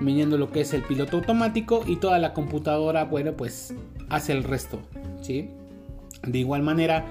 viniendo 0.00 0.36
lo 0.36 0.52
que 0.52 0.60
es 0.60 0.74
el 0.74 0.82
piloto 0.82 1.16
automático 1.16 1.82
y 1.86 1.96
toda 1.96 2.18
la 2.18 2.34
computadora, 2.34 3.04
bueno, 3.04 3.32
pues 3.32 3.72
hace 4.10 4.32
el 4.32 4.44
resto, 4.44 4.80
¿sí? 5.22 5.50
De 6.26 6.38
igual 6.38 6.62
manera, 6.62 7.06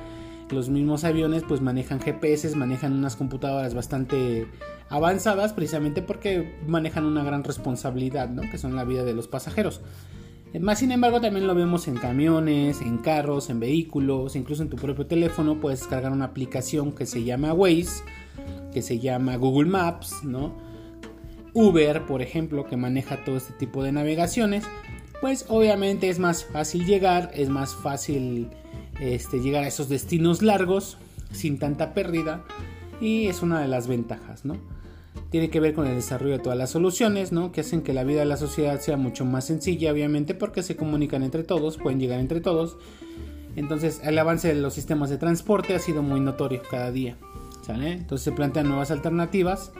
los 0.51 0.69
mismos 0.69 1.03
aviones 1.03 1.43
pues 1.47 1.61
manejan 1.61 1.99
GPS, 1.99 2.55
manejan 2.55 2.93
unas 2.93 3.15
computadoras 3.15 3.73
bastante 3.73 4.47
avanzadas 4.89 5.53
precisamente 5.53 6.03
porque 6.03 6.59
manejan 6.67 7.05
una 7.05 7.23
gran 7.23 7.43
responsabilidad, 7.43 8.29
¿no? 8.29 8.43
Que 8.51 8.59
son 8.59 8.75
la 8.75 8.83
vida 8.83 9.03
de 9.03 9.15
los 9.15 9.27
pasajeros. 9.27 9.81
Más 10.57 10.79
sin 10.79 10.91
embargo 10.91 11.21
también 11.21 11.45
lo 11.45 11.53
vemos 11.53 11.87
en 11.87 11.95
camiones, 11.95 12.81
en 12.81 12.97
carros, 12.97 13.51
en 13.51 13.59
vehículos, 13.59 14.35
incluso 14.35 14.63
en 14.63 14.69
tu 14.69 14.77
propio 14.77 15.05
teléfono 15.05 15.59
puedes 15.59 15.81
descargar 15.81 16.11
una 16.11 16.25
aplicación 16.25 16.91
que 16.91 17.05
se 17.05 17.23
llama 17.23 17.53
Waze, 17.53 18.03
que 18.73 18.81
se 18.81 18.99
llama 18.99 19.35
Google 19.35 19.69
Maps, 19.69 20.23
¿no? 20.23 20.53
Uber, 21.53 22.05
por 22.05 22.21
ejemplo, 22.21 22.65
que 22.65 22.77
maneja 22.77 23.23
todo 23.23 23.37
este 23.37 23.53
tipo 23.53 23.83
de 23.83 23.91
navegaciones, 23.91 24.63
pues 25.21 25.45
obviamente 25.49 26.09
es 26.09 26.17
más 26.17 26.43
fácil 26.45 26.85
llegar, 26.85 27.31
es 27.35 27.49
más 27.49 27.75
fácil 27.75 28.49
este, 28.99 29.39
llegar 29.39 29.63
a 29.63 29.67
esos 29.67 29.87
destinos 29.87 30.41
largos 30.41 30.97
sin 31.31 31.59
tanta 31.59 31.93
pérdida 31.93 32.43
y 32.99 33.27
es 33.27 33.43
una 33.43 33.61
de 33.61 33.67
las 33.67 33.87
ventajas, 33.87 34.45
¿no? 34.45 34.57
Tiene 35.29 35.49
que 35.49 35.59
ver 35.59 35.73
con 35.73 35.85
el 35.87 35.95
desarrollo 35.95 36.33
de 36.33 36.39
todas 36.39 36.57
las 36.57 36.71
soluciones, 36.71 37.31
¿no? 37.31 37.51
Que 37.51 37.61
hacen 37.61 37.81
que 37.81 37.93
la 37.93 38.03
vida 38.03 38.19
de 38.19 38.25
la 38.25 38.37
sociedad 38.37 38.79
sea 38.79 38.97
mucho 38.97 39.25
más 39.25 39.45
sencilla, 39.45 39.91
obviamente, 39.91 40.33
porque 40.33 40.63
se 40.63 40.75
comunican 40.75 41.23
entre 41.23 41.43
todos, 41.43 41.77
pueden 41.77 41.99
llegar 41.99 42.19
entre 42.19 42.41
todos. 42.41 42.77
Entonces, 43.55 44.01
el 44.03 44.17
avance 44.17 44.47
de 44.47 44.55
los 44.55 44.73
sistemas 44.73 45.09
de 45.09 45.17
transporte 45.17 45.75
ha 45.75 45.79
sido 45.79 46.01
muy 46.01 46.19
notorio 46.19 46.61
cada 46.69 46.91
día. 46.91 47.17
Entonces 47.77 48.23
se 48.23 48.31
plantean 48.31 48.67
nuevas 48.67 48.91
alternativas 48.91 49.71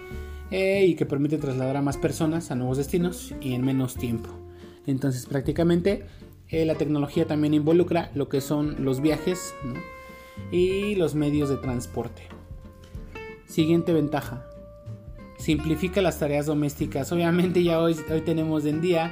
eh, 0.52 0.86
y 0.86 0.96
que 0.96 1.06
permiten 1.06 1.40
trasladar 1.40 1.78
a 1.78 1.82
más 1.82 1.98
personas 1.98 2.52
a 2.52 2.56
nuevos 2.56 2.78
destinos 2.78 3.34
y 3.42 3.54
en 3.54 3.66
menos 3.66 3.96
tiempo. 3.96 4.30
Entonces, 4.86 5.26
prácticamente 5.26 6.06
eh, 6.50 6.66
la 6.66 6.76
tecnología 6.76 7.26
también 7.26 7.54
involucra 7.54 8.12
lo 8.14 8.30
que 8.30 8.42
son 8.42 8.84
los 8.84 9.02
viajes 9.02 9.54
y 10.52 10.96
los 10.96 11.16
medios 11.16 11.50
de 11.50 11.58
transporte. 11.58 12.24
Siguiente 13.46 13.94
ventaja. 13.94 14.46
Simplifica 15.39 16.01
las 16.01 16.19
tareas 16.19 16.46
domésticas. 16.46 17.12
Obviamente 17.12 17.63
ya 17.63 17.79
hoy, 17.79 17.96
hoy 18.12 18.22
tenemos 18.22 18.65
en 18.65 18.81
día 18.81 19.12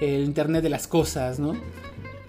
el 0.00 0.24
Internet 0.24 0.62
de 0.62 0.70
las 0.70 0.86
cosas, 0.86 1.38
¿no? 1.38 1.54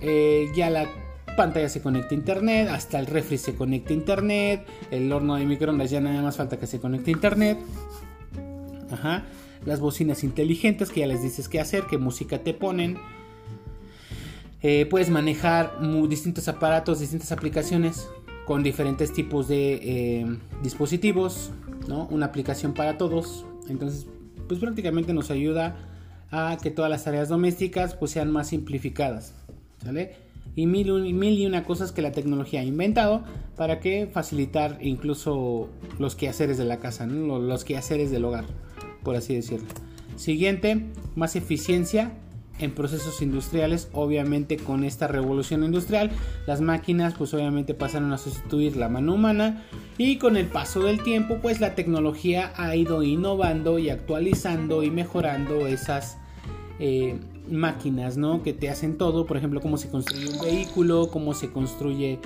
Eh, 0.01 0.47
ya 0.55 0.69
la 0.69 0.89
pantalla 1.37 1.69
se 1.69 1.81
conecta 1.81 2.15
a 2.15 2.17
Internet, 2.17 2.67
hasta 2.69 2.99
el 2.99 3.07
refri 3.07 3.37
se 3.37 3.55
conecta 3.55 3.91
a 3.91 3.93
Internet, 3.93 4.67
el 4.91 5.11
horno 5.11 5.35
de 5.35 5.45
microondas 5.45 5.89
ya 5.89 6.01
nada 6.01 6.21
más 6.21 6.35
falta 6.35 6.57
que 6.57 6.67
se 6.67 6.79
conecte 6.79 7.11
a 7.11 7.13
Internet. 7.13 7.57
Ajá. 8.91 9.23
Las 9.65 9.79
bocinas 9.79 10.23
inteligentes 10.23 10.91
que 10.91 10.99
ya 10.99 11.07
les 11.07 11.23
dices 11.23 11.47
qué 11.47 11.59
hacer, 11.59 11.85
qué 11.89 11.97
música 11.97 12.39
te 12.39 12.53
ponen 12.53 12.99
eh, 14.67 14.87
puedes 14.87 15.11
manejar 15.11 15.77
distintos 16.09 16.47
aparatos, 16.47 16.99
distintas 16.99 17.31
aplicaciones 17.31 18.09
con 18.47 18.63
diferentes 18.63 19.13
tipos 19.13 19.47
de 19.47 19.73
eh, 19.75 20.37
dispositivos, 20.63 21.51
¿no? 21.87 22.07
Una 22.11 22.27
aplicación 22.27 22.73
para 22.73 22.97
todos. 22.97 23.45
Entonces, 23.69 24.07
pues 24.47 24.59
prácticamente 24.59 25.13
nos 25.13 25.31
ayuda 25.31 25.75
a 26.31 26.57
que 26.61 26.71
todas 26.71 26.91
las 26.91 27.03
tareas 27.03 27.29
domésticas 27.29 27.95
pues 27.95 28.11
sean 28.11 28.31
más 28.31 28.49
simplificadas, 28.49 29.33
¿sale? 29.83 30.15
Y 30.55 30.67
mil, 30.67 30.91
mil 31.13 31.37
y 31.37 31.45
una 31.45 31.63
cosas 31.63 31.91
que 31.91 32.01
la 32.01 32.11
tecnología 32.11 32.61
ha 32.61 32.63
inventado 32.63 33.23
para 33.57 33.79
que 33.79 34.07
facilitar 34.07 34.77
incluso 34.81 35.69
los 35.99 36.15
quehaceres 36.15 36.57
de 36.57 36.65
la 36.65 36.79
casa, 36.79 37.05
los 37.05 37.65
quehaceres 37.65 38.11
del 38.11 38.25
hogar, 38.25 38.45
por 39.03 39.15
así 39.15 39.35
decirlo. 39.35 39.67
Siguiente, 40.15 40.85
más 41.15 41.35
eficiencia 41.35 42.13
en 42.59 42.71
procesos 42.71 43.21
industriales, 43.21 43.89
obviamente 43.91 44.57
con 44.57 44.83
esta 44.83 45.07
revolución 45.07 45.63
industrial, 45.63 46.11
las 46.47 46.61
máquinas 46.61 47.13
pues 47.17 47.33
obviamente 47.33 47.73
pasaron 47.73 48.13
a 48.13 48.17
sustituir 48.17 48.77
la 48.77 48.89
mano 48.89 49.13
humana 49.13 49.65
y 49.97 50.17
con 50.17 50.37
el 50.37 50.47
paso 50.47 50.81
del 50.81 51.03
tiempo 51.03 51.39
pues 51.41 51.59
la 51.59 51.75
tecnología 51.75 52.53
ha 52.55 52.75
ido 52.75 53.03
innovando 53.03 53.77
y 53.79 53.89
actualizando 53.89 54.83
y 54.83 54.91
mejorando 54.91 55.67
esas 55.67 56.17
eh, 56.79 57.19
máquinas, 57.49 58.17
¿no? 58.17 58.43
Que 58.43 58.53
te 58.53 58.69
hacen 58.69 58.97
todo, 58.97 59.25
por 59.25 59.37
ejemplo, 59.37 59.61
cómo 59.61 59.77
se 59.77 59.89
construye 59.89 60.29
un 60.29 60.41
vehículo, 60.41 61.09
cómo 61.09 61.33
se 61.33 61.51
construye 61.51 62.19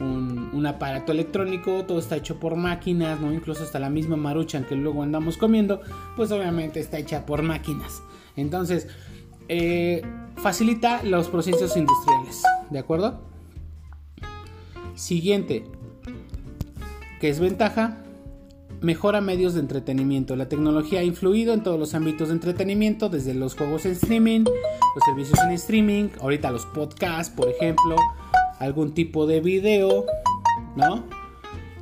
un, 0.00 0.66
aparato 0.66 1.12
electrónico, 1.12 1.84
todo 1.84 1.98
está 1.98 2.16
hecho 2.16 2.38
por 2.38 2.56
máquinas, 2.56 3.20
¿no? 3.20 3.32
Incluso 3.32 3.62
hasta 3.62 3.78
la 3.78 3.88
misma 3.88 4.16
maruchan 4.16 4.64
que 4.64 4.74
luego 4.74 5.02
andamos 5.02 5.36
comiendo, 5.36 5.80
pues 6.16 6.30
obviamente 6.32 6.80
está 6.80 6.98
hecha 6.98 7.24
por 7.24 7.42
máquinas. 7.42 8.02
Entonces, 8.36 8.88
eh, 9.48 10.02
facilita 10.36 11.02
los 11.02 11.28
procesos 11.28 11.76
industriales, 11.76 12.42
¿de 12.70 12.78
acuerdo? 12.78 13.20
Siguiente, 14.94 15.64
que 17.20 17.28
es 17.28 17.40
ventaja, 17.40 17.98
mejora 18.80 19.20
medios 19.20 19.54
de 19.54 19.60
entretenimiento. 19.60 20.36
La 20.36 20.48
tecnología 20.48 21.00
ha 21.00 21.04
influido 21.04 21.52
en 21.54 21.62
todos 21.62 21.78
los 21.78 21.94
ámbitos 21.94 22.28
de 22.28 22.34
entretenimiento, 22.34 23.08
desde 23.08 23.34
los 23.34 23.54
juegos 23.54 23.86
en 23.86 23.92
streaming, 23.92 24.40
los 24.40 25.04
servicios 25.04 25.38
en 25.40 25.50
streaming, 25.52 26.08
ahorita 26.20 26.50
los 26.50 26.66
podcasts, 26.66 27.34
por 27.34 27.48
ejemplo, 27.48 27.96
algún 28.58 28.94
tipo 28.94 29.26
de 29.26 29.40
video, 29.40 30.06
¿no? 30.76 31.04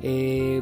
Eh, 0.01 0.61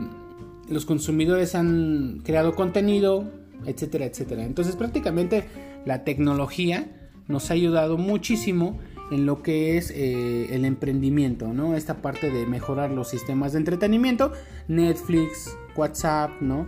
los 0.69 0.85
consumidores 0.85 1.55
han 1.55 2.21
creado 2.23 2.55
contenido, 2.55 3.25
etcétera, 3.65 4.05
etcétera. 4.05 4.43
Entonces 4.43 4.75
prácticamente 4.75 5.45
la 5.85 6.03
tecnología 6.03 6.87
nos 7.27 7.49
ha 7.49 7.53
ayudado 7.53 7.97
muchísimo 7.97 8.79
en 9.11 9.25
lo 9.25 9.43
que 9.43 9.77
es 9.77 9.91
eh, 9.91 10.55
el 10.55 10.65
emprendimiento, 10.65 11.53
¿no? 11.53 11.75
Esta 11.75 12.01
parte 12.01 12.31
de 12.31 12.45
mejorar 12.45 12.91
los 12.91 13.09
sistemas 13.09 13.53
de 13.53 13.59
entretenimiento, 13.59 14.31
Netflix, 14.67 15.57
WhatsApp, 15.75 16.41
¿no? 16.41 16.67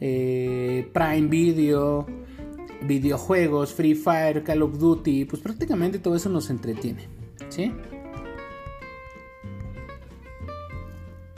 Eh, 0.00 0.90
Prime 0.92 1.28
Video, 1.28 2.06
videojuegos, 2.82 3.72
Free 3.72 3.94
Fire, 3.94 4.42
Call 4.42 4.62
of 4.62 4.78
Duty, 4.78 5.24
pues 5.24 5.42
prácticamente 5.42 5.98
todo 5.98 6.16
eso 6.16 6.28
nos 6.28 6.50
entretiene, 6.50 7.08
¿sí? 7.48 7.72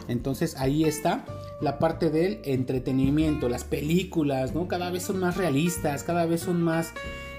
Entonces 0.08 0.56
ahí 0.56 0.84
está 0.84 1.24
la 1.60 1.78
parte 1.78 2.10
del 2.10 2.40
entretenimiento, 2.44 3.48
las 3.48 3.64
películas, 3.64 4.54
¿no? 4.54 4.66
Cada 4.66 4.90
vez 4.90 5.02
son 5.02 5.18
más 5.18 5.36
realistas, 5.36 6.04
cada 6.04 6.24
vez 6.24 6.40
son 6.40 6.62
más 6.62 6.92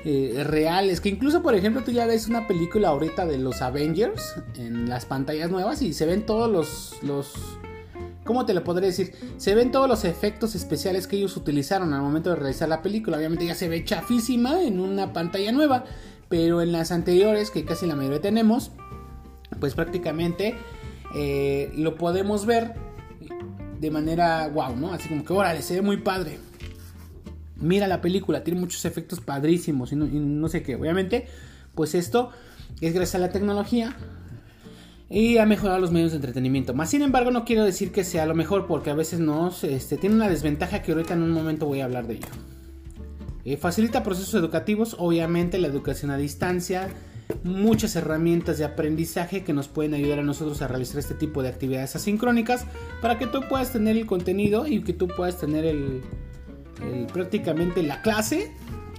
eh, 0.06 0.44
reales. 0.46 1.02
Que 1.02 1.10
incluso, 1.10 1.42
por 1.42 1.56
ejemplo, 1.56 1.84
tú 1.84 1.92
ya 1.92 2.06
ves 2.06 2.28
una 2.28 2.48
película 2.48 2.90
ahorita 2.90 3.26
de 3.26 3.38
los 3.38 3.62
Avengers 3.62 4.36
en 4.56 4.90
las 4.90 5.06
pantallas 5.06 5.50
nuevas 5.50 5.82
y 5.82 5.94
se 5.94 6.06
ven 6.06 6.26
todos 6.26 6.50
los. 6.50 7.04
los 7.04 7.34
¿Cómo 8.24 8.46
te 8.46 8.54
lo 8.54 8.64
podré 8.64 8.88
decir? 8.88 9.14
Se 9.38 9.56
ven 9.56 9.72
todos 9.72 9.88
los 9.90 10.06
efectos 10.06 10.54
especiales 10.54 11.08
que 11.08 11.18
ellos 11.18 11.36
utilizaron 11.36 11.94
al 11.94 12.02
momento 12.02 12.30
de 12.30 12.36
realizar 12.36 12.70
la 12.70 12.84
película. 12.84 13.18
Obviamente 13.18 13.48
ya 13.48 13.56
se 13.56 13.68
ve 13.68 13.84
chafísima 13.84 14.62
en 14.62 14.80
una 14.80 15.14
pantalla 15.14 15.52
nueva. 15.52 15.86
Pero 16.30 16.62
en 16.62 16.72
las 16.72 16.92
anteriores, 16.92 17.52
que 17.52 17.66
casi 17.66 17.86
la 17.88 17.96
mayoría 17.96 18.22
tenemos, 18.22 18.72
pues 19.60 19.74
prácticamente 19.74 20.56
eh, 21.14 21.72
lo 21.76 21.96
podemos 21.96 22.46
ver 22.46 22.74
de 23.82 23.90
manera 23.90 24.48
wow, 24.48 24.76
¿no? 24.76 24.94
Así 24.94 25.10
como 25.10 25.26
que, 25.26 25.34
órale, 25.34 25.64
se 25.64 25.74
ve 25.74 25.82
muy 25.82 25.98
padre. 25.98 26.38
Mira 27.56 27.88
la 27.88 28.00
película, 28.00 28.44
tiene 28.44 28.60
muchos 28.60 28.86
efectos 28.86 29.20
padrísimos 29.22 29.92
y 29.92 29.96
no, 29.96 30.48
sé 30.50 30.62
qué. 30.62 30.76
Obviamente, 30.76 31.26
pues 31.74 31.96
esto 31.96 32.30
es 32.80 32.94
gracias 32.94 33.16
a 33.16 33.18
la 33.18 33.30
tecnología 33.30 33.96
y 35.10 35.40
ha 35.40 35.48
mejorado 35.48 35.80
los 35.80 35.92
medios 35.92 36.12
de 36.12 36.18
entretenimiento. 36.18 36.76
Más 36.76 36.92
sin 36.92 37.02
embargo, 37.02 37.32
no 37.32 37.44
quiero 37.44 37.66
decir 37.66 37.92
que 37.92 38.04
sea 38.04 38.28
lo 38.28 38.36
mejor 38.36 38.68
porque 38.68 38.92
a 38.92 38.94
veces 38.94 39.20
no, 39.20 39.52
este, 39.64 39.98
tiene 39.98 40.16
una 40.16 40.30
desventaja 40.30 40.84
que 40.84 40.92
ahorita 40.92 41.16
en 41.16 41.24
un 41.24 41.32
momento 41.32 41.66
voy 41.66 41.82
a 41.82 41.86
hablar 41.86 42.06
de 42.06 42.16
ello. 42.16 42.28
Eh, 43.46 43.58
facilita 43.58 44.04
procesos 44.04 44.36
educativos, 44.36 44.96
obviamente 45.00 45.58
la 45.58 45.68
educación 45.68 46.12
a 46.12 46.18
distancia 46.18 46.88
muchas 47.44 47.96
herramientas 47.96 48.58
de 48.58 48.66
aprendizaje 48.66 49.44
que 49.44 49.54
nos 49.54 49.68
pueden 49.68 49.94
ayudar 49.94 50.20
a 50.20 50.24
nosotros 50.24 50.62
a 50.62 50.68
realizar 50.68 51.00
este 51.00 51.14
tipo 51.14 51.44
de 51.44 51.50
actividades 51.50 51.96
asincrónicas 51.96 52.66
para 53.02 53.18
que 53.18 53.28
tú 53.28 53.42
puedas 53.50 53.72
tener 53.72 53.98
el 53.98 54.06
contenido 54.06 54.68
y 54.68 54.82
que 54.84 54.94
tú 54.94 55.08
puedas 55.08 55.38
tener 55.38 55.66
el, 55.66 56.02
prácticamente 57.14 57.84
la 57.84 58.02
clase 58.02 58.52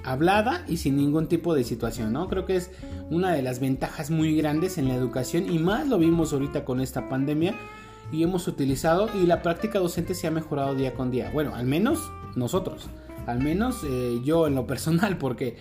hablada 0.04 0.64
y 0.68 0.78
sin 0.78 0.96
ningún 0.96 1.28
tipo 1.28 1.54
de 1.54 1.64
situación, 1.64 2.12
¿no? 2.12 2.28
Creo 2.28 2.44
que 2.44 2.56
es 2.56 2.70
una 3.10 3.32
de 3.32 3.42
las 3.42 3.60
ventajas 3.60 4.10
muy 4.10 4.36
grandes 4.36 4.78
en 4.78 4.88
la 4.88 4.94
educación 4.94 5.52
y 5.52 5.58
más 5.58 5.86
lo 5.88 5.98
vimos 5.98 6.32
ahorita 6.32 6.64
con 6.64 6.80
esta 6.80 7.08
pandemia 7.08 7.54
y 8.10 8.22
hemos 8.22 8.46
utilizado 8.48 9.08
y 9.20 9.26
la 9.26 9.42
práctica 9.42 9.78
docente 9.78 10.14
se 10.14 10.26
ha 10.26 10.30
mejorado 10.30 10.74
día 10.74 10.94
con 10.94 11.10
día. 11.10 11.30
Bueno, 11.32 11.54
al 11.54 11.66
menos 11.66 12.10
nosotros. 12.34 12.88
Al 13.26 13.40
menos 13.40 13.82
eh, 13.84 14.20
yo 14.24 14.46
en 14.46 14.54
lo 14.54 14.66
personal, 14.66 15.16
porque 15.18 15.56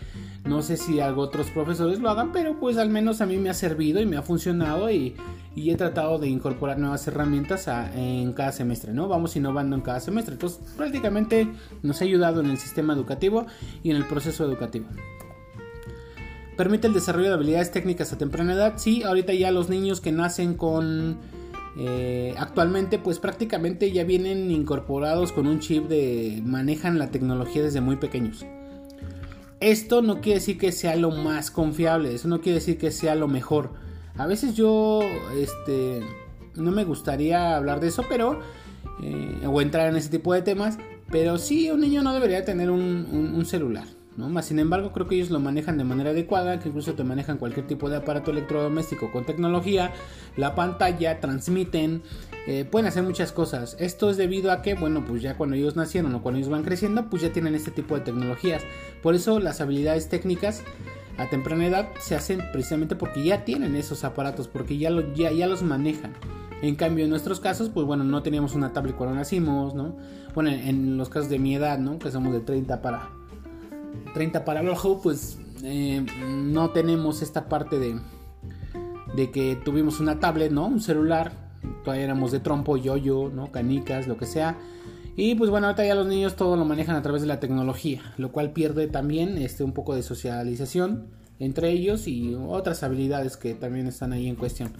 no 0.45 0.61
sé 0.61 0.77
si 0.77 0.99
algo 0.99 1.21
otros 1.21 1.47
profesores 1.51 1.99
lo 1.99 2.09
hagan, 2.09 2.31
pero 2.31 2.59
pues 2.59 2.77
al 2.77 2.89
menos 2.89 3.21
a 3.21 3.25
mí 3.25 3.37
me 3.37 3.49
ha 3.49 3.53
servido 3.53 4.01
y 4.01 4.05
me 4.05 4.17
ha 4.17 4.21
funcionado 4.21 4.89
y, 4.89 5.15
he 5.55 5.75
tratado 5.75 6.17
de 6.17 6.27
incorporar 6.27 6.79
nuevas 6.79 7.07
herramientas 7.07 7.67
en 7.95 8.33
cada 8.33 8.51
semestre, 8.51 8.93
¿no? 8.93 9.07
Vamos 9.07 9.35
innovando 9.35 9.75
en 9.75 9.81
cada 9.81 9.99
semestre. 9.99 10.33
Entonces 10.33 10.59
prácticamente 10.75 11.47
nos 11.83 12.01
ha 12.01 12.05
ayudado 12.05 12.41
en 12.41 12.49
el 12.49 12.57
sistema 12.57 12.93
educativo 12.93 13.45
y 13.83 13.91
en 13.91 13.97
el 13.97 14.05
proceso 14.05 14.45
educativo. 14.45 14.87
Permite 16.57 16.87
el 16.87 16.93
desarrollo 16.93 17.27
de 17.29 17.33
habilidades 17.33 17.71
técnicas 17.71 18.13
a 18.13 18.17
temprana 18.17 18.53
edad. 18.53 18.73
Sí, 18.77 19.03
ahorita 19.03 19.33
ya 19.33 19.51
los 19.51 19.69
niños 19.69 20.01
que 20.01 20.11
nacen 20.11 20.55
con 20.55 21.17
eh, 21.77 22.35
actualmente 22.37 22.99
pues 22.99 23.19
prácticamente 23.19 23.91
ya 23.91 24.03
vienen 24.03 24.51
incorporados 24.51 25.31
con 25.31 25.47
un 25.47 25.59
chip 25.59 25.87
de 25.87 26.41
manejan 26.45 26.99
la 26.99 27.11
tecnología 27.11 27.63
desde 27.63 27.81
muy 27.81 27.95
pequeños. 27.95 28.45
Esto 29.59 30.01
no 30.01 30.21
quiere 30.21 30.39
decir 30.39 30.57
que 30.57 30.71
sea 30.71 30.95
lo 30.95 31.11
más 31.11 31.51
confiable, 31.51 32.15
eso 32.15 32.27
no 32.27 32.41
quiere 32.41 32.59
decir 32.59 32.77
que 32.77 32.91
sea 32.91 33.15
lo 33.15 33.27
mejor. 33.27 33.71
A 34.17 34.25
veces 34.25 34.55
yo 34.55 35.01
este 35.37 36.01
no 36.55 36.71
me 36.71 36.83
gustaría 36.83 37.55
hablar 37.55 37.79
de 37.79 37.87
eso, 37.87 38.03
pero 38.09 38.39
eh, 39.03 39.41
o 39.45 39.61
entrar 39.61 39.87
en 39.89 39.95
ese 39.95 40.09
tipo 40.09 40.33
de 40.33 40.41
temas, 40.41 40.77
pero 41.09 41.37
sí 41.37 41.69
un 41.69 41.79
niño 41.79 42.01
no 42.01 42.13
debería 42.13 42.43
tener 42.43 42.69
un 42.69 43.45
celular. 43.45 43.85
Más 44.17 44.45
sin 44.45 44.59
embargo, 44.59 44.91
creo 44.91 45.07
que 45.07 45.15
ellos 45.15 45.29
lo 45.29 45.39
manejan 45.39 45.77
de 45.77 45.85
manera 45.85 46.09
adecuada, 46.09 46.59
que 46.59 46.67
incluso 46.67 46.93
te 46.93 47.03
manejan 47.03 47.37
cualquier 47.37 47.65
tipo 47.65 47.89
de 47.89 47.97
aparato 47.97 48.31
electrodoméstico 48.31 49.11
con 49.11 49.25
tecnología, 49.25 49.93
la 50.35 50.53
pantalla, 50.53 51.19
transmiten, 51.21 52.03
eh, 52.45 52.65
pueden 52.69 52.87
hacer 52.87 53.03
muchas 53.03 53.31
cosas. 53.31 53.77
Esto 53.79 54.09
es 54.09 54.17
debido 54.17 54.51
a 54.51 54.61
que, 54.61 54.73
bueno, 54.73 55.05
pues 55.05 55.21
ya 55.21 55.37
cuando 55.37 55.55
ellos 55.55 55.75
nacieron 55.75 56.13
o 56.13 56.21
cuando 56.21 56.39
ellos 56.39 56.51
van 56.51 56.63
creciendo, 56.63 57.09
pues 57.09 57.21
ya 57.21 57.31
tienen 57.31 57.55
este 57.55 57.71
tipo 57.71 57.95
de 57.95 58.01
tecnologías. 58.01 58.63
Por 59.01 59.15
eso 59.15 59.39
las 59.39 59.61
habilidades 59.61 60.09
técnicas 60.09 60.61
a 61.17 61.29
temprana 61.29 61.65
edad 61.65 61.89
se 61.99 62.15
hacen 62.15 62.41
precisamente 62.51 62.95
porque 62.95 63.23
ya 63.23 63.45
tienen 63.45 63.75
esos 63.75 64.03
aparatos, 64.03 64.47
porque 64.47 64.77
ya, 64.77 64.91
ya, 65.15 65.31
ya 65.31 65.47
los 65.47 65.63
manejan. 65.63 66.13
En 66.61 66.75
cambio, 66.75 67.05
en 67.05 67.09
nuestros 67.09 67.39
casos, 67.39 67.69
pues 67.69 67.87
bueno, 67.87 68.03
no 68.03 68.21
teníamos 68.21 68.55
una 68.55 68.73
tablet 68.73 68.95
cuando 68.95 69.15
nacimos, 69.15 69.73
¿no? 69.73 69.95
Bueno, 70.35 70.51
en 70.51 70.97
los 70.97 71.09
casos 71.09 71.29
de 71.29 71.39
mi 71.39 71.55
edad, 71.55 71.79
¿no? 71.79 71.97
Que 71.97 72.11
somos 72.11 72.33
de 72.33 72.41
30 72.41 72.81
para 72.81 73.20
30 74.13 74.45
para 74.45 74.61
abajo, 74.61 75.01
pues 75.01 75.37
eh, 75.63 76.05
no 76.25 76.71
tenemos 76.71 77.21
esta 77.21 77.47
parte 77.47 77.79
de, 77.79 77.99
de 79.15 79.31
que 79.31 79.55
tuvimos 79.55 79.99
una 79.99 80.19
tablet, 80.19 80.51
¿no? 80.51 80.67
Un 80.67 80.81
celular, 80.81 81.33
todavía 81.83 82.05
éramos 82.05 82.31
de 82.31 82.39
trompo, 82.39 82.77
yoyo, 82.77 83.29
¿no? 83.29 83.51
Canicas, 83.51 84.07
lo 84.07 84.17
que 84.17 84.25
sea. 84.25 84.57
Y 85.15 85.35
pues 85.35 85.49
bueno, 85.49 85.67
ahorita 85.67 85.85
ya 85.85 85.95
los 85.95 86.07
niños 86.07 86.35
todo 86.35 86.55
lo 86.55 86.65
manejan 86.65 86.95
a 86.95 87.01
través 87.01 87.21
de 87.21 87.27
la 87.27 87.39
tecnología, 87.39 88.01
lo 88.17 88.31
cual 88.31 88.51
pierde 88.51 88.87
también 88.87 89.37
este, 89.37 89.63
un 89.63 89.73
poco 89.73 89.93
de 89.93 90.03
socialización 90.03 91.07
entre 91.41 91.71
ellos 91.71 92.07
y 92.07 92.35
otras 92.35 92.83
habilidades 92.83 93.35
que 93.35 93.55
también 93.55 93.87
están 93.87 94.13
ahí 94.13 94.27
en 94.27 94.35
cuestión. 94.35 94.71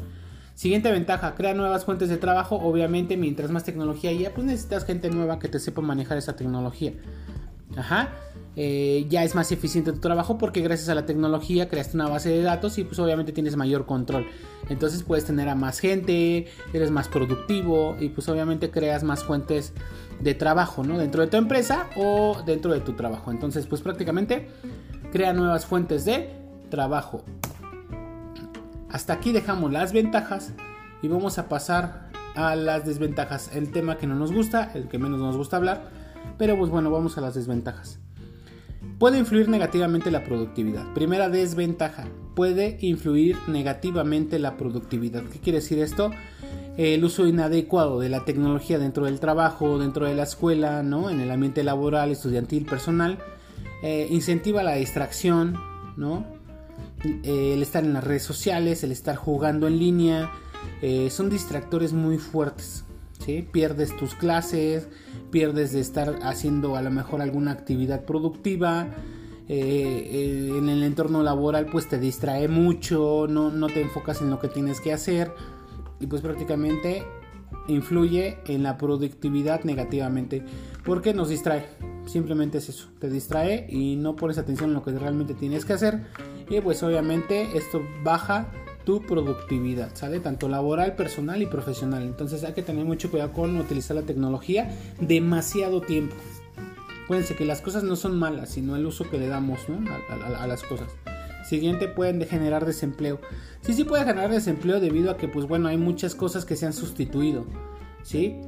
Siguiente 0.53 0.91
ventaja, 0.91 1.33
crea 1.33 1.55
nuevas 1.55 1.85
fuentes 1.85 2.07
de 2.07 2.17
trabajo. 2.17 2.55
Obviamente, 2.57 3.17
mientras 3.17 3.49
más 3.49 3.63
tecnología 3.63 4.11
haya, 4.11 4.31
pues 4.31 4.45
necesitas 4.45 4.85
gente 4.85 5.09
nueva 5.09 5.39
que 5.39 5.47
te 5.47 5.57
sepa 5.57 5.81
manejar 5.81 6.19
esa 6.19 6.35
tecnología. 6.35 6.93
Ajá. 7.77 8.09
Eh, 8.57 9.05
ya 9.09 9.23
es 9.23 9.33
más 9.33 9.49
eficiente 9.53 9.93
tu 9.93 9.99
trabajo 9.99 10.37
porque 10.37 10.59
gracias 10.59 10.89
a 10.89 10.95
la 10.95 11.05
tecnología 11.05 11.69
creaste 11.69 11.95
una 11.95 12.09
base 12.09 12.29
de 12.29 12.41
datos 12.41 12.77
y 12.77 12.83
pues 12.83 12.99
obviamente 12.99 13.31
tienes 13.31 13.55
mayor 13.55 13.85
control. 13.85 14.27
Entonces 14.69 15.03
puedes 15.03 15.25
tener 15.25 15.47
a 15.47 15.55
más 15.55 15.79
gente, 15.79 16.47
eres 16.73 16.91
más 16.91 17.07
productivo 17.07 17.95
y 17.99 18.09
pues 18.09 18.27
obviamente 18.27 18.69
creas 18.69 19.03
más 19.03 19.23
fuentes 19.23 19.73
de 20.19 20.33
trabajo, 20.33 20.83
¿no? 20.83 20.97
Dentro 20.97 21.21
de 21.21 21.27
tu 21.27 21.37
empresa 21.37 21.87
o 21.95 22.41
dentro 22.45 22.73
de 22.73 22.81
tu 22.81 22.93
trabajo. 22.93 23.31
Entonces 23.31 23.67
pues 23.67 23.81
prácticamente 23.81 24.49
crea 25.11 25.33
nuevas 25.33 25.65
fuentes 25.65 26.03
de 26.03 26.29
trabajo. 26.69 27.23
Hasta 28.89 29.13
aquí 29.13 29.31
dejamos 29.31 29.71
las 29.71 29.93
ventajas 29.93 30.53
y 31.01 31.07
vamos 31.07 31.37
a 31.37 31.47
pasar 31.47 32.09
a 32.35 32.55
las 32.55 32.85
desventajas. 32.85 33.55
El 33.55 33.71
tema 33.71 33.97
que 33.97 34.07
no 34.07 34.15
nos 34.15 34.33
gusta, 34.33 34.71
el 34.73 34.89
que 34.89 34.97
menos 34.97 35.19
nos 35.19 35.37
gusta 35.37 35.57
hablar. 35.57 36.00
Pero 36.37 36.57
pues 36.57 36.69
bueno, 36.69 36.91
vamos 36.91 37.17
a 37.17 37.21
las 37.21 37.35
desventajas. 37.35 37.99
Puede 38.97 39.19
influir 39.19 39.49
negativamente 39.49 40.11
la 40.11 40.23
productividad. 40.23 40.93
Primera 40.93 41.29
desventaja, 41.29 42.07
puede 42.35 42.77
influir 42.81 43.37
negativamente 43.47 44.39
la 44.39 44.57
productividad. 44.57 45.23
¿Qué 45.23 45.39
quiere 45.39 45.59
decir 45.59 45.79
esto? 45.79 46.11
El 46.77 47.03
uso 47.03 47.27
inadecuado 47.27 47.99
de 47.99 48.09
la 48.09 48.25
tecnología 48.25 48.79
dentro 48.79 49.05
del 49.05 49.19
trabajo, 49.19 49.77
dentro 49.77 50.05
de 50.05 50.15
la 50.15 50.23
escuela, 50.23 50.83
¿no? 50.83 51.09
en 51.09 51.19
el 51.19 51.31
ambiente 51.31 51.63
laboral, 51.63 52.11
estudiantil, 52.11 52.65
personal, 52.65 53.19
eh, 53.83 54.07
incentiva 54.09 54.63
la 54.63 54.75
distracción, 54.75 55.57
¿no? 55.97 56.25
Eh, 57.03 57.53
el 57.55 57.61
estar 57.61 57.83
en 57.83 57.93
las 57.93 58.03
redes 58.03 58.23
sociales, 58.23 58.83
el 58.83 58.91
estar 58.91 59.15
jugando 59.15 59.67
en 59.67 59.79
línea, 59.79 60.31
eh, 60.81 61.09
son 61.09 61.29
distractores 61.29 61.93
muy 61.93 62.17
fuertes. 62.17 62.85
Pierdes 63.51 63.95
tus 63.97 64.15
clases, 64.15 64.87
pierdes 65.29 65.73
de 65.73 65.79
estar 65.79 66.19
haciendo 66.23 66.75
a 66.75 66.81
lo 66.81 66.91
mejor 66.91 67.21
alguna 67.21 67.51
actividad 67.51 68.05
productiva. 68.05 68.87
Eh, 69.47 69.57
eh, 69.57 70.57
en 70.57 70.69
el 70.69 70.83
entorno 70.83 71.23
laboral 71.23 71.65
pues 71.65 71.89
te 71.89 71.99
distrae 71.99 72.47
mucho, 72.47 73.27
no, 73.27 73.51
no 73.51 73.67
te 73.67 73.81
enfocas 73.81 74.21
en 74.21 74.29
lo 74.29 74.39
que 74.39 74.47
tienes 74.47 74.79
que 74.79 74.93
hacer 74.93 75.33
y 75.99 76.07
pues 76.07 76.21
prácticamente 76.21 77.03
influye 77.67 78.37
en 78.45 78.63
la 78.63 78.77
productividad 78.77 79.63
negativamente 79.63 80.43
porque 80.85 81.13
nos 81.13 81.29
distrae. 81.29 81.65
Simplemente 82.05 82.59
es 82.59 82.69
eso, 82.69 82.89
te 82.99 83.09
distrae 83.09 83.67
y 83.69 83.95
no 83.97 84.15
pones 84.15 84.37
atención 84.37 84.69
en 84.69 84.75
lo 84.75 84.83
que 84.83 84.91
realmente 84.91 85.33
tienes 85.33 85.65
que 85.65 85.73
hacer 85.73 86.01
y 86.49 86.61
pues 86.61 86.81
obviamente 86.83 87.57
esto 87.57 87.81
baja 88.03 88.51
tu 88.83 89.01
productividad, 89.01 89.95
¿sale? 89.95 90.19
Tanto 90.19 90.49
laboral, 90.49 90.95
personal 90.95 91.41
y 91.41 91.45
profesional. 91.45 92.03
Entonces 92.03 92.43
hay 92.43 92.53
que 92.53 92.61
tener 92.61 92.85
mucho 92.85 93.09
cuidado 93.11 93.33
con 93.33 93.57
utilizar 93.57 93.95
la 93.95 94.03
tecnología 94.03 94.69
demasiado 94.99 95.81
tiempo. 95.81 96.15
Acuérdense 97.03 97.35
que 97.35 97.45
las 97.45 97.61
cosas 97.61 97.83
no 97.83 97.95
son 97.95 98.17
malas, 98.17 98.49
sino 98.49 98.75
el 98.75 98.85
uso 98.85 99.09
que 99.09 99.17
le 99.17 99.27
damos 99.27 99.59
a, 100.09 100.47
las 100.47 100.63
cosas. 100.63 100.87
Siguiente, 101.47 101.87
pueden 101.87 102.25
generar 102.25 102.65
desempleo. 102.65 103.19
Sí, 103.61 103.73
sí 103.73 103.83
puede 103.83 104.05
generar 104.05 104.31
desempleo 104.31 104.79
debido 104.79 105.11
a 105.11 105.17
que, 105.17 105.27
pues 105.27 105.47
bueno, 105.47 105.67
hay 105.67 105.77
muchas 105.77 106.15
cosas 106.15 106.45
que 106.45 106.55
se 106.55 106.65
han 106.65 106.73
sustituido. 106.73 107.45
¿sí? 108.03 108.39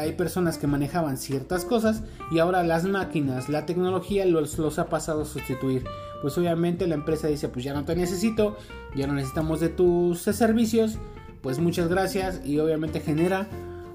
hay 0.00 0.12
personas 0.12 0.58
que 0.58 0.66
manejaban 0.66 1.18
ciertas 1.18 1.64
cosas 1.64 2.02
y 2.30 2.38
ahora 2.38 2.62
las 2.62 2.84
máquinas, 2.84 3.48
la 3.48 3.66
tecnología 3.66 4.24
los 4.24 4.78
ha 4.78 4.88
pasado 4.88 5.22
a 5.22 5.24
sustituir. 5.24 5.84
Pues 6.24 6.38
obviamente 6.38 6.86
la 6.86 6.94
empresa 6.94 7.28
dice, 7.28 7.50
pues 7.50 7.66
ya 7.66 7.74
no 7.74 7.84
te 7.84 7.94
necesito, 7.94 8.56
ya 8.96 9.06
no 9.06 9.12
necesitamos 9.12 9.60
de 9.60 9.68
tus 9.68 10.22
servicios, 10.22 10.96
pues 11.42 11.58
muchas 11.58 11.88
gracias 11.88 12.40
y 12.46 12.58
obviamente 12.60 13.00
genera 13.00 13.46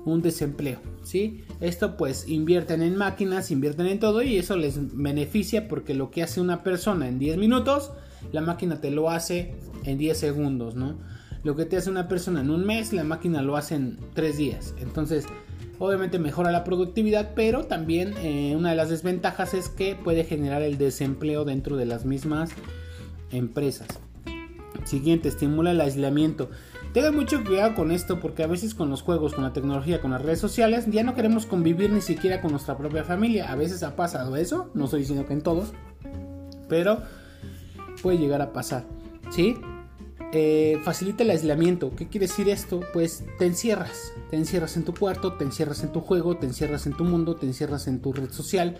un 0.05 0.21
desempleo, 0.21 0.79
¿sí? 1.01 1.43
Esto 1.59 1.97
pues 1.97 2.29
invierten 2.29 2.83
en 2.83 2.95
máquinas, 2.95 3.49
invierten 3.49 3.87
en 3.87 3.99
todo 3.99 4.21
y 4.21 4.37
eso 4.37 4.57
les 4.57 4.95
beneficia 4.95 5.67
porque 5.67 5.95
lo 5.95 6.11
que 6.11 6.21
hace 6.21 6.39
una 6.39 6.61
persona 6.61 7.07
en 7.07 7.17
10 7.17 7.37
minutos, 7.37 7.93
la 8.31 8.41
máquina 8.41 8.79
te 8.79 8.91
lo 8.91 9.09
hace 9.09 9.55
en 9.83 9.97
10 9.97 10.15
segundos, 10.15 10.75
¿no? 10.75 10.99
Lo 11.43 11.55
que 11.55 11.65
te 11.65 11.77
hace 11.77 11.89
una 11.89 12.07
persona 12.07 12.41
en 12.41 12.49
un 12.49 12.65
mes, 12.65 12.91
la 12.91 13.03
máquina 13.03 13.41
lo 13.41 13.55
hace 13.55 13.75
en 13.75 13.97
3 14.13 14.37
días. 14.37 14.73
Entonces, 14.79 15.25
obviamente 15.77 16.19
mejora 16.19 16.51
la 16.51 16.63
productividad, 16.63 17.31
pero 17.33 17.65
también 17.65 18.13
eh, 18.17 18.55
una 18.57 18.71
de 18.71 18.75
las 18.75 18.89
desventajas 18.89 19.53
es 19.53 19.69
que 19.69 19.95
puede 19.95 20.25
generar 20.25 20.61
el 20.61 20.77
desempleo 20.77 21.45
dentro 21.45 21.77
de 21.77 21.85
las 21.85 22.05
mismas 22.05 22.51
empresas. 23.31 23.87
Siguiente, 24.83 25.29
estimula 25.29 25.71
el 25.71 25.81
aislamiento. 25.81 26.49
Tengan 26.93 27.15
mucho 27.15 27.43
cuidado 27.43 27.75
con 27.75 27.91
esto 27.91 28.19
porque 28.19 28.43
a 28.43 28.47
veces 28.47 28.73
con 28.73 28.89
los 28.89 29.03
juegos, 29.03 29.35
con 29.35 29.43
la 29.43 29.53
tecnología, 29.53 30.01
con 30.01 30.11
las 30.11 30.23
redes 30.23 30.39
sociales, 30.39 30.87
ya 30.87 31.03
no 31.03 31.13
queremos 31.13 31.45
convivir 31.45 31.91
ni 31.91 32.01
siquiera 32.01 32.41
con 32.41 32.51
nuestra 32.51 32.77
propia 32.77 33.03
familia. 33.03 33.51
A 33.51 33.55
veces 33.55 33.83
ha 33.83 33.95
pasado 33.95 34.35
eso, 34.35 34.71
no 34.73 34.85
estoy 34.85 35.01
diciendo 35.01 35.27
que 35.27 35.33
en 35.33 35.41
todos, 35.41 35.71
pero 36.67 37.03
puede 38.01 38.17
llegar 38.17 38.41
a 38.41 38.51
pasar. 38.51 38.85
¿Sí? 39.29 39.55
Eh, 40.31 40.79
facilita 40.83 41.23
el 41.23 41.31
aislamiento. 41.31 41.95
¿Qué 41.95 42.07
quiere 42.07 42.27
decir 42.27 42.49
esto? 42.49 42.81
Pues 42.93 43.23
te 43.39 43.45
encierras. 43.45 44.13
Te 44.29 44.37
encierras 44.37 44.77
en 44.77 44.83
tu 44.83 44.93
cuarto, 44.93 45.33
te 45.33 45.43
encierras 45.43 45.83
en 45.83 45.91
tu 45.91 46.01
juego, 46.01 46.37
te 46.37 46.45
encierras 46.45 46.85
en 46.85 46.93
tu 46.93 47.03
mundo, 47.03 47.35
te 47.35 47.47
encierras 47.47 47.87
en 47.87 47.99
tu 47.99 48.13
red 48.13 48.29
social 48.31 48.77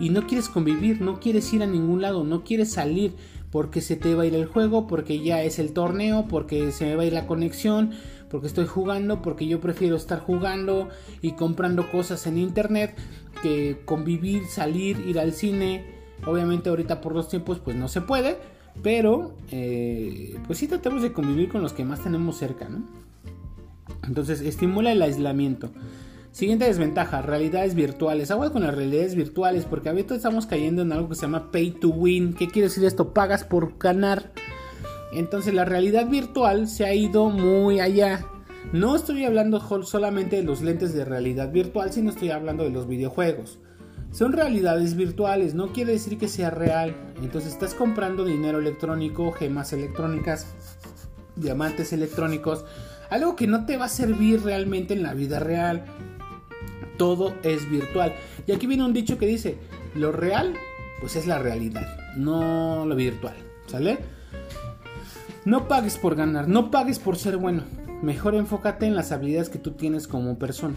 y 0.00 0.10
no 0.10 0.26
quieres 0.26 0.48
convivir, 0.48 1.00
no 1.00 1.20
quieres 1.20 1.52
ir 1.52 1.62
a 1.62 1.66
ningún 1.66 2.02
lado, 2.02 2.24
no 2.24 2.42
quieres 2.42 2.72
salir. 2.72 3.14
porque 3.52 3.82
se 3.82 3.96
te 3.96 4.14
va 4.14 4.22
a 4.22 4.26
ir 4.26 4.34
el 4.34 4.46
juego, 4.46 4.86
porque 4.86 5.22
ya 5.22 5.42
es 5.42 5.58
el 5.58 5.74
torneo, 5.74 6.26
porque 6.26 6.72
se 6.72 6.86
me 6.86 6.96
va 6.96 7.02
a 7.02 7.04
ir 7.04 7.12
la 7.12 7.26
conexión, 7.26 7.90
porque 8.30 8.46
estoy 8.46 8.66
jugando, 8.66 9.20
porque 9.20 9.46
yo 9.46 9.60
prefiero 9.60 9.94
estar 9.94 10.20
jugando 10.20 10.88
y 11.20 11.32
comprando 11.32 11.90
cosas 11.92 12.26
en 12.26 12.38
internet 12.38 12.96
que 13.42 13.82
convivir, 13.84 14.46
salir, 14.46 15.00
ir 15.06 15.18
al 15.18 15.34
cine. 15.34 15.84
Obviamente 16.26 16.70
ahorita 16.70 17.02
por 17.02 17.14
los 17.14 17.28
tiempos 17.28 17.58
pues 17.58 17.76
no 17.76 17.88
se 17.88 18.00
puede, 18.00 18.38
pero 18.82 19.34
eh, 19.50 20.38
pues 20.46 20.58
sí 20.58 20.68
tratamos 20.68 21.02
de 21.02 21.12
convivir 21.12 21.48
con 21.48 21.62
los 21.62 21.72
que 21.72 21.84
más 21.84 22.02
tenemos 22.02 22.38
cerca, 22.38 22.68
¿no? 22.68 22.82
Entonces 24.06 24.40
estimula 24.40 24.92
el 24.92 25.02
aislamiento. 25.02 25.70
Siguiente 26.32 26.64
desventaja, 26.64 27.20
realidades 27.20 27.74
virtuales. 27.74 28.30
Agua 28.30 28.50
con 28.50 28.62
las 28.62 28.74
realidades 28.74 29.14
virtuales, 29.14 29.66
porque 29.66 29.90
ahorita 29.90 30.14
estamos 30.14 30.46
cayendo 30.46 30.80
en 30.80 30.92
algo 30.92 31.10
que 31.10 31.14
se 31.14 31.22
llama 31.22 31.52
pay 31.52 31.72
to 31.72 31.90
win. 31.90 32.32
¿Qué 32.32 32.48
quiere 32.48 32.68
decir 32.68 32.84
esto? 32.84 33.12
Pagas 33.12 33.44
por 33.44 33.78
ganar. 33.78 34.32
Entonces 35.12 35.52
la 35.52 35.66
realidad 35.66 36.08
virtual 36.08 36.68
se 36.68 36.86
ha 36.86 36.94
ido 36.94 37.28
muy 37.28 37.80
allá. 37.80 38.26
No 38.72 38.96
estoy 38.96 39.24
hablando 39.24 39.60
solamente 39.82 40.36
de 40.36 40.42
los 40.42 40.62
lentes 40.62 40.94
de 40.94 41.04
realidad 41.04 41.52
virtual, 41.52 41.92
sino 41.92 42.08
estoy 42.08 42.30
hablando 42.30 42.64
de 42.64 42.70
los 42.70 42.88
videojuegos. 42.88 43.58
Son 44.12 44.32
realidades 44.32 44.94
virtuales, 44.94 45.54
no 45.54 45.72
quiere 45.72 45.92
decir 45.92 46.18
que 46.18 46.28
sea 46.28 46.50
real. 46.50 46.94
Entonces 47.22 47.52
estás 47.52 47.74
comprando 47.74 48.24
dinero 48.24 48.58
electrónico, 48.58 49.32
gemas 49.32 49.72
electrónicas, 49.72 50.46
diamantes 51.34 51.92
electrónicos, 51.92 52.64
algo 53.10 53.36
que 53.36 53.46
no 53.46 53.66
te 53.66 53.76
va 53.76 53.86
a 53.86 53.90
servir 53.90 54.42
realmente 54.42 54.94
en 54.94 55.02
la 55.02 55.14
vida 55.14 55.38
real 55.38 55.84
todo 56.96 57.34
es 57.42 57.68
virtual. 57.68 58.14
Y 58.46 58.52
aquí 58.52 58.68
viene 58.68 58.84
un 58.84 58.92
dicho 58.92 59.18
que 59.18 59.26
dice, 59.26 59.56
lo 59.94 60.12
real, 60.12 60.54
pues 61.00 61.16
es 61.16 61.26
la 61.26 61.38
realidad, 61.38 61.84
no 62.16 62.86
lo 62.86 62.94
virtual, 62.94 63.34
¿sale? 63.66 63.98
No 65.44 65.66
pagues 65.66 65.98
por 65.98 66.14
ganar, 66.14 66.46
no 66.46 66.70
pagues 66.70 67.00
por 67.00 67.16
ser 67.16 67.38
bueno. 67.38 67.64
Mejor 68.02 68.36
enfócate 68.36 68.86
en 68.86 68.94
las 68.94 69.10
habilidades 69.10 69.48
que 69.48 69.58
tú 69.58 69.72
tienes 69.72 70.06
como 70.06 70.38
persona. 70.38 70.76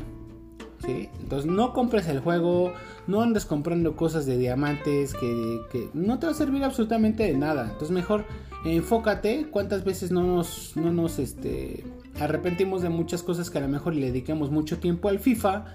Entonces 0.88 1.50
no 1.50 1.74
compres 1.74 2.08
el 2.08 2.20
juego, 2.20 2.74
no 3.08 3.22
andes 3.22 3.46
comprando 3.46 3.96
cosas 3.96 4.26
de 4.26 4.38
diamantes 4.38 5.14
que, 5.14 5.90
no 5.94 6.20
te 6.20 6.28
va 6.28 6.32
a 6.32 6.36
servir 6.36 6.64
absolutamente 6.64 7.24
de 7.24 7.38
nada. 7.38 7.64
Entonces 7.64 7.92
mejor 7.92 8.26
enfócate. 8.66 9.48
¿Cuántas 9.52 9.84
veces 9.84 10.12
no 10.12 10.24
nos, 10.24 10.76
no 10.76 11.06
este, 11.08 11.84
arrepentimos 12.20 12.82
de 12.82 12.90
muchas 12.90 13.24
cosas 13.24 13.50
que 13.50 13.58
a 13.58 13.62
lo 13.62 13.68
mejor 13.68 13.96
le 13.96 14.08
dedicamos 14.08 14.52
mucho 14.52 14.80
tiempo 14.80 15.10
al 15.10 15.20
FIFA? 15.20 15.66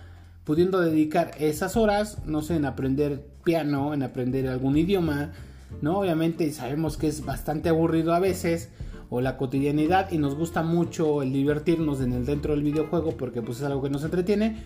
pudiendo 0.44 0.80
dedicar 0.80 1.32
esas 1.38 1.76
horas, 1.76 2.18
no 2.26 2.42
sé, 2.42 2.56
en 2.56 2.64
aprender 2.64 3.24
piano, 3.44 3.94
en 3.94 4.02
aprender 4.02 4.48
algún 4.48 4.76
idioma, 4.76 5.32
¿no? 5.80 6.00
Obviamente 6.00 6.50
sabemos 6.52 6.96
que 6.96 7.06
es 7.06 7.24
bastante 7.24 7.68
aburrido 7.68 8.14
a 8.14 8.18
veces, 8.18 8.70
o 9.10 9.20
la 9.20 9.36
cotidianidad, 9.36 10.10
y 10.12 10.18
nos 10.18 10.36
gusta 10.36 10.62
mucho 10.62 11.22
el 11.22 11.32
divertirnos 11.32 12.00
en 12.00 12.12
el 12.12 12.24
dentro 12.24 12.54
del 12.54 12.62
videojuego 12.62 13.16
porque 13.16 13.42
pues 13.42 13.58
es 13.58 13.64
algo 13.64 13.82
que 13.82 13.90
nos 13.90 14.04
entretiene, 14.04 14.64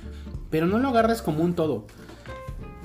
pero 0.50 0.66
no 0.66 0.78
lo 0.78 0.88
agarres 0.88 1.22
como 1.22 1.42
un 1.42 1.54
todo. 1.54 1.86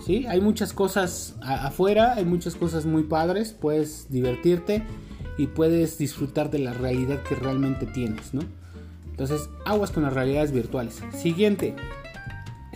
¿Sí? 0.04 0.26
Hay 0.28 0.39
muchas 0.39 0.72
cosas 0.72 1.36
afuera, 1.41 2.13
hay 2.13 2.24
muchas 2.24 2.56
cosas 2.56 2.86
muy 2.86 3.04
padres, 3.04 3.52
puedes 3.52 4.10
divertirte 4.10 4.84
y 5.38 5.48
puedes 5.48 5.98
disfrutar 5.98 6.50
de 6.50 6.60
la 6.60 6.74
realidad 6.74 7.22
que 7.24 7.36
realmente 7.36 7.86
tienes, 7.86 8.34
¿no? 8.34 8.41
Entonces, 9.12 9.50
aguas 9.65 9.91
con 9.91 10.04
las 10.04 10.13
realidades 10.13 10.54
virtuales. 10.54 11.04
Siguiente, 11.12 11.76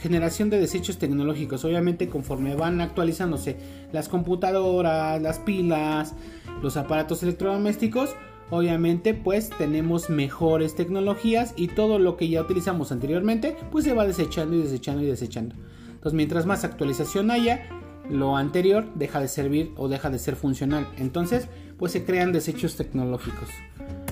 generación 0.04 0.50
de 0.50 0.60
desechos 0.60 0.98
tecnológicos. 0.98 1.64
Obviamente 1.64 2.10
conforme 2.10 2.56
van 2.56 2.82
actualizándose 2.82 3.58
las 3.94 4.10
computadoras, 4.10 5.22
las 5.22 5.40
pilas, 5.40 6.14
los 6.62 6.76
aparatos 6.76 7.24
electrodomésticos, 7.24 8.10
obviamente 8.54 9.14
pues 9.14 9.50
tenemos 9.58 10.10
mejores 10.10 10.76
tecnologías 10.76 11.54
y 11.56 11.68
todo 11.68 12.00
lo 12.00 12.18
que 12.18 12.30
ya 12.30 12.42
utilizamos 12.42 12.92
anteriormente 12.92 13.56
pues 13.72 13.86
se 13.86 13.94
va 13.94 14.06
desechando 14.06 14.56
y 14.56 14.62
desechando 14.62 15.02
y 15.02 15.08
desechando. 15.08 15.56
Entonces 15.88 16.14
mientras 16.14 16.46
más 16.46 16.64
actualización 16.64 17.32
haya, 17.32 17.68
lo 18.10 18.38
anterior 18.38 18.86
deja 18.96 19.20
de 19.20 19.28
servir 19.28 19.72
o 19.78 19.88
deja 19.88 20.10
de 20.10 20.20
ser 20.20 20.36
funcional. 20.36 20.88
Entonces 20.98 21.48
pues 21.78 21.92
se 21.92 22.06
crean 22.06 22.32
desechos 22.32 22.76
tecnológicos. 22.76 23.50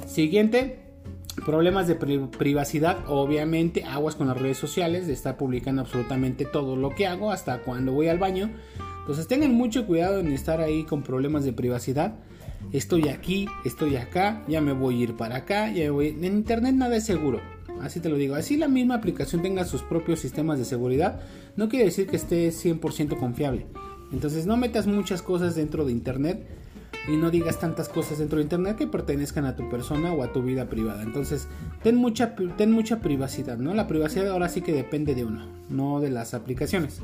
Siguiente, 0.05 0.91
Problemas 1.45 1.87
de 1.87 1.95
privacidad, 1.95 2.97
obviamente, 3.07 3.85
aguas 3.85 4.15
con 4.15 4.27
las 4.27 4.37
redes 4.37 4.57
sociales, 4.57 5.07
de 5.07 5.13
estar 5.13 5.37
publicando 5.37 5.81
absolutamente 5.81 6.45
todo 6.45 6.75
lo 6.75 6.89
que 6.89 7.07
hago, 7.07 7.31
hasta 7.31 7.59
cuando 7.59 7.93
voy 7.93 8.09
al 8.09 8.19
baño. 8.19 8.51
Entonces 8.99 9.27
tengan 9.27 9.53
mucho 9.53 9.87
cuidado 9.87 10.19
en 10.19 10.31
estar 10.33 10.59
ahí 10.59 10.83
con 10.83 11.03
problemas 11.03 11.45
de 11.45 11.53
privacidad. 11.53 12.15
Estoy 12.71 13.09
aquí, 13.09 13.47
estoy 13.65 13.97
acá, 13.97 14.43
ya 14.47 14.61
me 14.61 14.71
voy 14.71 14.99
a 14.99 15.03
ir 15.03 15.17
para 15.17 15.37
acá, 15.37 15.71
ya 15.71 15.91
voy... 15.91 16.09
En 16.09 16.23
internet 16.25 16.73
nada 16.73 16.95
es 16.95 17.05
seguro, 17.05 17.41
así 17.81 17.99
te 17.99 18.09
lo 18.09 18.15
digo. 18.15 18.35
Así 18.35 18.57
la 18.57 18.67
misma 18.67 18.95
aplicación 18.95 19.41
tenga 19.41 19.65
sus 19.65 19.81
propios 19.83 20.19
sistemas 20.19 20.57
de 20.57 20.65
seguridad, 20.65 21.21
no 21.55 21.69
quiere 21.69 21.85
decir 21.85 22.07
que 22.07 22.15
esté 22.15 22.49
100% 22.49 23.17
confiable. 23.19 23.65
Entonces 24.11 24.45
no 24.45 24.57
metas 24.57 24.87
muchas 24.87 25.21
cosas 25.21 25.55
dentro 25.55 25.85
de 25.85 25.91
internet 25.91 26.45
y 27.07 27.17
no 27.17 27.31
digas 27.31 27.59
tantas 27.59 27.89
cosas 27.89 28.19
dentro 28.19 28.37
de 28.37 28.43
internet 28.43 28.77
que 28.77 28.87
pertenezcan 28.87 29.45
a 29.45 29.55
tu 29.55 29.69
persona 29.69 30.13
o 30.13 30.23
a 30.23 30.31
tu 30.31 30.43
vida 30.43 30.69
privada. 30.69 31.03
Entonces, 31.03 31.47
ten 31.81 31.95
mucha, 31.95 32.35
ten 32.57 32.71
mucha 32.71 32.99
privacidad, 32.99 33.57
¿no? 33.57 33.73
La 33.73 33.87
privacidad 33.87 34.29
ahora 34.29 34.49
sí 34.49 34.61
que 34.61 34.73
depende 34.73 35.15
de 35.15 35.25
uno, 35.25 35.47
no 35.69 35.99
de 35.99 36.11
las 36.11 36.33
aplicaciones. 36.33 37.01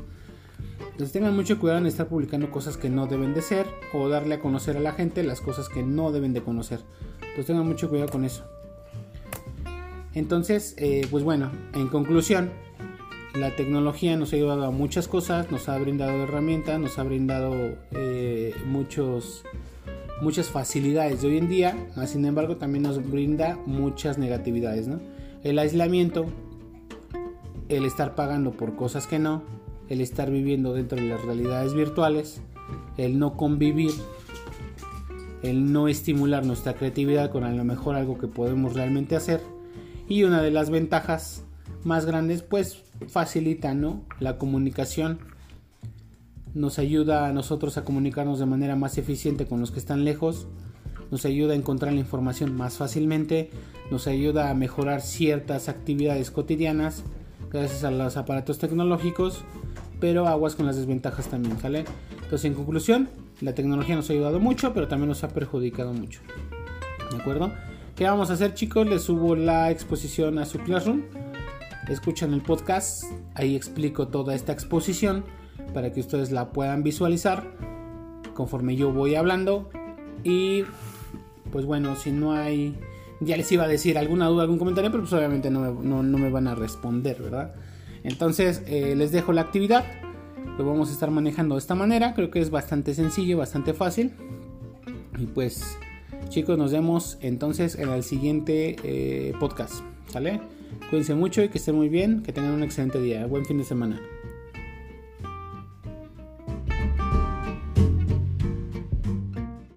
Entonces 0.80 1.12
tengan 1.12 1.34
mucho 1.34 1.58
cuidado 1.58 1.80
en 1.80 1.86
estar 1.86 2.08
publicando 2.08 2.50
cosas 2.50 2.76
que 2.76 2.88
no 2.88 3.06
deben 3.06 3.34
de 3.34 3.42
ser 3.42 3.66
o 3.92 4.08
darle 4.08 4.36
a 4.36 4.40
conocer 4.40 4.76
a 4.76 4.80
la 4.80 4.92
gente 4.92 5.22
las 5.22 5.40
cosas 5.40 5.68
que 5.68 5.82
no 5.82 6.12
deben 6.12 6.32
de 6.32 6.42
conocer. 6.42 6.80
Entonces 7.20 7.46
tengan 7.46 7.66
mucho 7.66 7.88
cuidado 7.88 8.10
con 8.10 8.24
eso. 8.24 8.44
Entonces, 10.14 10.74
eh, 10.78 11.06
pues 11.10 11.22
bueno, 11.22 11.52
en 11.74 11.88
conclusión, 11.88 12.50
la 13.34 13.54
tecnología 13.54 14.16
nos 14.16 14.32
ha 14.32 14.36
ayudado 14.36 14.64
a 14.64 14.70
muchas 14.70 15.06
cosas, 15.06 15.50
nos 15.50 15.68
ha 15.68 15.78
brindado 15.78 16.24
herramientas, 16.24 16.80
nos 16.80 16.98
ha 16.98 17.04
brindado 17.04 17.54
eh, 17.92 18.54
muchos 18.66 19.44
muchas 20.20 20.48
facilidades 20.48 21.22
de 21.22 21.28
hoy 21.28 21.38
en 21.38 21.48
día, 21.48 21.76
sin 22.06 22.24
embargo 22.24 22.56
también 22.56 22.82
nos 22.82 23.08
brinda 23.08 23.56
muchas 23.66 24.18
negatividades, 24.18 24.88
¿no? 24.88 24.98
El 25.44 25.58
aislamiento, 25.58 26.26
el 27.68 27.84
estar 27.84 28.14
pagando 28.14 28.52
por 28.52 28.74
cosas 28.74 29.06
que 29.06 29.18
no, 29.18 29.44
el 29.88 30.00
estar 30.00 30.30
viviendo 30.30 30.74
dentro 30.74 30.98
de 31.00 31.08
las 31.08 31.22
realidades 31.24 31.74
virtuales, 31.74 32.40
el 32.96 33.18
no 33.18 33.36
convivir, 33.36 33.92
el 35.42 35.72
no 35.72 35.88
estimular 35.88 36.44
nuestra 36.44 36.74
creatividad 36.74 37.30
con 37.30 37.44
a 37.44 37.52
lo 37.52 37.64
mejor 37.64 37.96
algo 37.96 38.18
que 38.18 38.26
podemos 38.26 38.74
realmente 38.74 39.16
hacer. 39.16 39.40
Y 40.08 40.24
una 40.24 40.42
de 40.42 40.50
las 40.50 40.70
ventajas 40.70 41.44
más 41.84 42.06
grandes 42.06 42.42
pues 42.42 42.82
facilita 43.08 43.74
¿no? 43.74 44.04
la 44.20 44.38
comunicación. 44.38 45.20
Nos 46.54 46.78
ayuda 46.78 47.26
a 47.26 47.32
nosotros 47.32 47.76
a 47.76 47.84
comunicarnos 47.84 48.38
de 48.38 48.46
manera 48.46 48.74
más 48.74 48.98
eficiente 48.98 49.46
con 49.46 49.60
los 49.60 49.70
que 49.70 49.78
están 49.78 50.04
lejos, 50.04 50.48
nos 51.10 51.24
ayuda 51.24 51.52
a 51.52 51.56
encontrar 51.56 51.92
la 51.92 52.00
información 52.00 52.56
más 52.56 52.76
fácilmente, 52.76 53.50
nos 53.90 54.06
ayuda 54.06 54.50
a 54.50 54.54
mejorar 54.54 55.00
ciertas 55.00 55.68
actividades 55.68 56.30
cotidianas 56.30 57.04
gracias 57.50 57.84
a 57.84 57.90
los 57.90 58.16
aparatos 58.16 58.58
tecnológicos, 58.58 59.44
pero 60.00 60.26
aguas 60.28 60.54
con 60.54 60.66
las 60.66 60.76
desventajas 60.76 61.28
también, 61.28 61.58
¿sale? 61.58 61.84
Entonces, 62.14 62.44
en 62.44 62.54
conclusión, 62.54 63.08
la 63.40 63.54
tecnología 63.54 63.96
nos 63.96 64.10
ha 64.10 64.12
ayudado 64.12 64.40
mucho, 64.40 64.72
pero 64.74 64.88
también 64.88 65.08
nos 65.08 65.24
ha 65.24 65.28
perjudicado 65.28 65.92
mucho. 65.92 66.20
¿De 67.10 67.16
acuerdo? 67.16 67.52
¿Qué 67.96 68.04
vamos 68.04 68.30
a 68.30 68.34
hacer, 68.34 68.54
chicos? 68.54 68.86
Les 68.86 69.02
subo 69.02 69.34
la 69.34 69.70
exposición 69.70 70.38
a 70.38 70.46
su 70.46 70.58
Classroom. 70.58 71.02
Escuchan 71.88 72.34
el 72.34 72.42
podcast, 72.42 73.04
ahí 73.34 73.56
explico 73.56 74.08
toda 74.08 74.34
esta 74.34 74.52
exposición 74.52 75.24
para 75.72 75.92
que 75.92 76.00
ustedes 76.00 76.30
la 76.30 76.52
puedan 76.52 76.82
visualizar 76.82 77.44
conforme 78.34 78.76
yo 78.76 78.92
voy 78.92 79.16
hablando. 79.16 79.68
Y 80.22 80.64
pues 81.50 81.64
bueno, 81.64 81.96
si 81.96 82.12
no 82.12 82.32
hay, 82.32 82.78
ya 83.20 83.36
les 83.36 83.50
iba 83.50 83.64
a 83.64 83.68
decir 83.68 83.98
alguna 83.98 84.26
duda, 84.26 84.42
algún 84.42 84.58
comentario, 84.58 84.90
pero 84.90 85.02
pues 85.02 85.12
obviamente 85.12 85.50
no 85.50 85.72
me, 85.72 86.30
van 86.30 86.46
a 86.46 86.54
responder, 86.54 87.20
¿verdad? 87.20 87.54
Entonces 88.04 88.62
eh, 88.66 88.94
les 88.96 89.12
dejo 89.12 89.32
la 89.32 89.42
actividad. 89.42 89.84
Lo 90.58 90.64
vamos 90.64 90.90
a 90.90 90.92
estar 90.92 91.10
manejando 91.10 91.54
de 91.54 91.60
esta 91.60 91.74
manera. 91.74 92.14
Creo 92.14 92.30
que 92.30 92.40
es 92.40 92.50
bastante 92.50 92.94
sencillo, 92.94 93.38
bastante 93.38 93.74
fácil. 93.74 94.12
Y 95.18 95.26
pues 95.26 95.78
chicos, 96.28 96.58
nos 96.58 96.72
vemos 96.72 97.18
entonces 97.20 97.76
en 97.76 97.88
el 97.90 98.02
siguiente 98.02 98.76
eh, 98.82 99.32
podcast. 99.38 99.82
¿Sale? 100.08 100.40
Cuídense 100.90 101.14
mucho 101.14 101.42
y 101.42 101.48
que 101.48 101.58
estén 101.58 101.74
muy 101.74 101.88
bien. 101.88 102.22
Que 102.22 102.32
tengan 102.32 102.52
un 102.52 102.62
excelente 102.62 103.00
día. 103.00 103.26
Buen 103.26 103.44
fin 103.44 103.58
de 103.58 103.64
semana. 103.64 104.00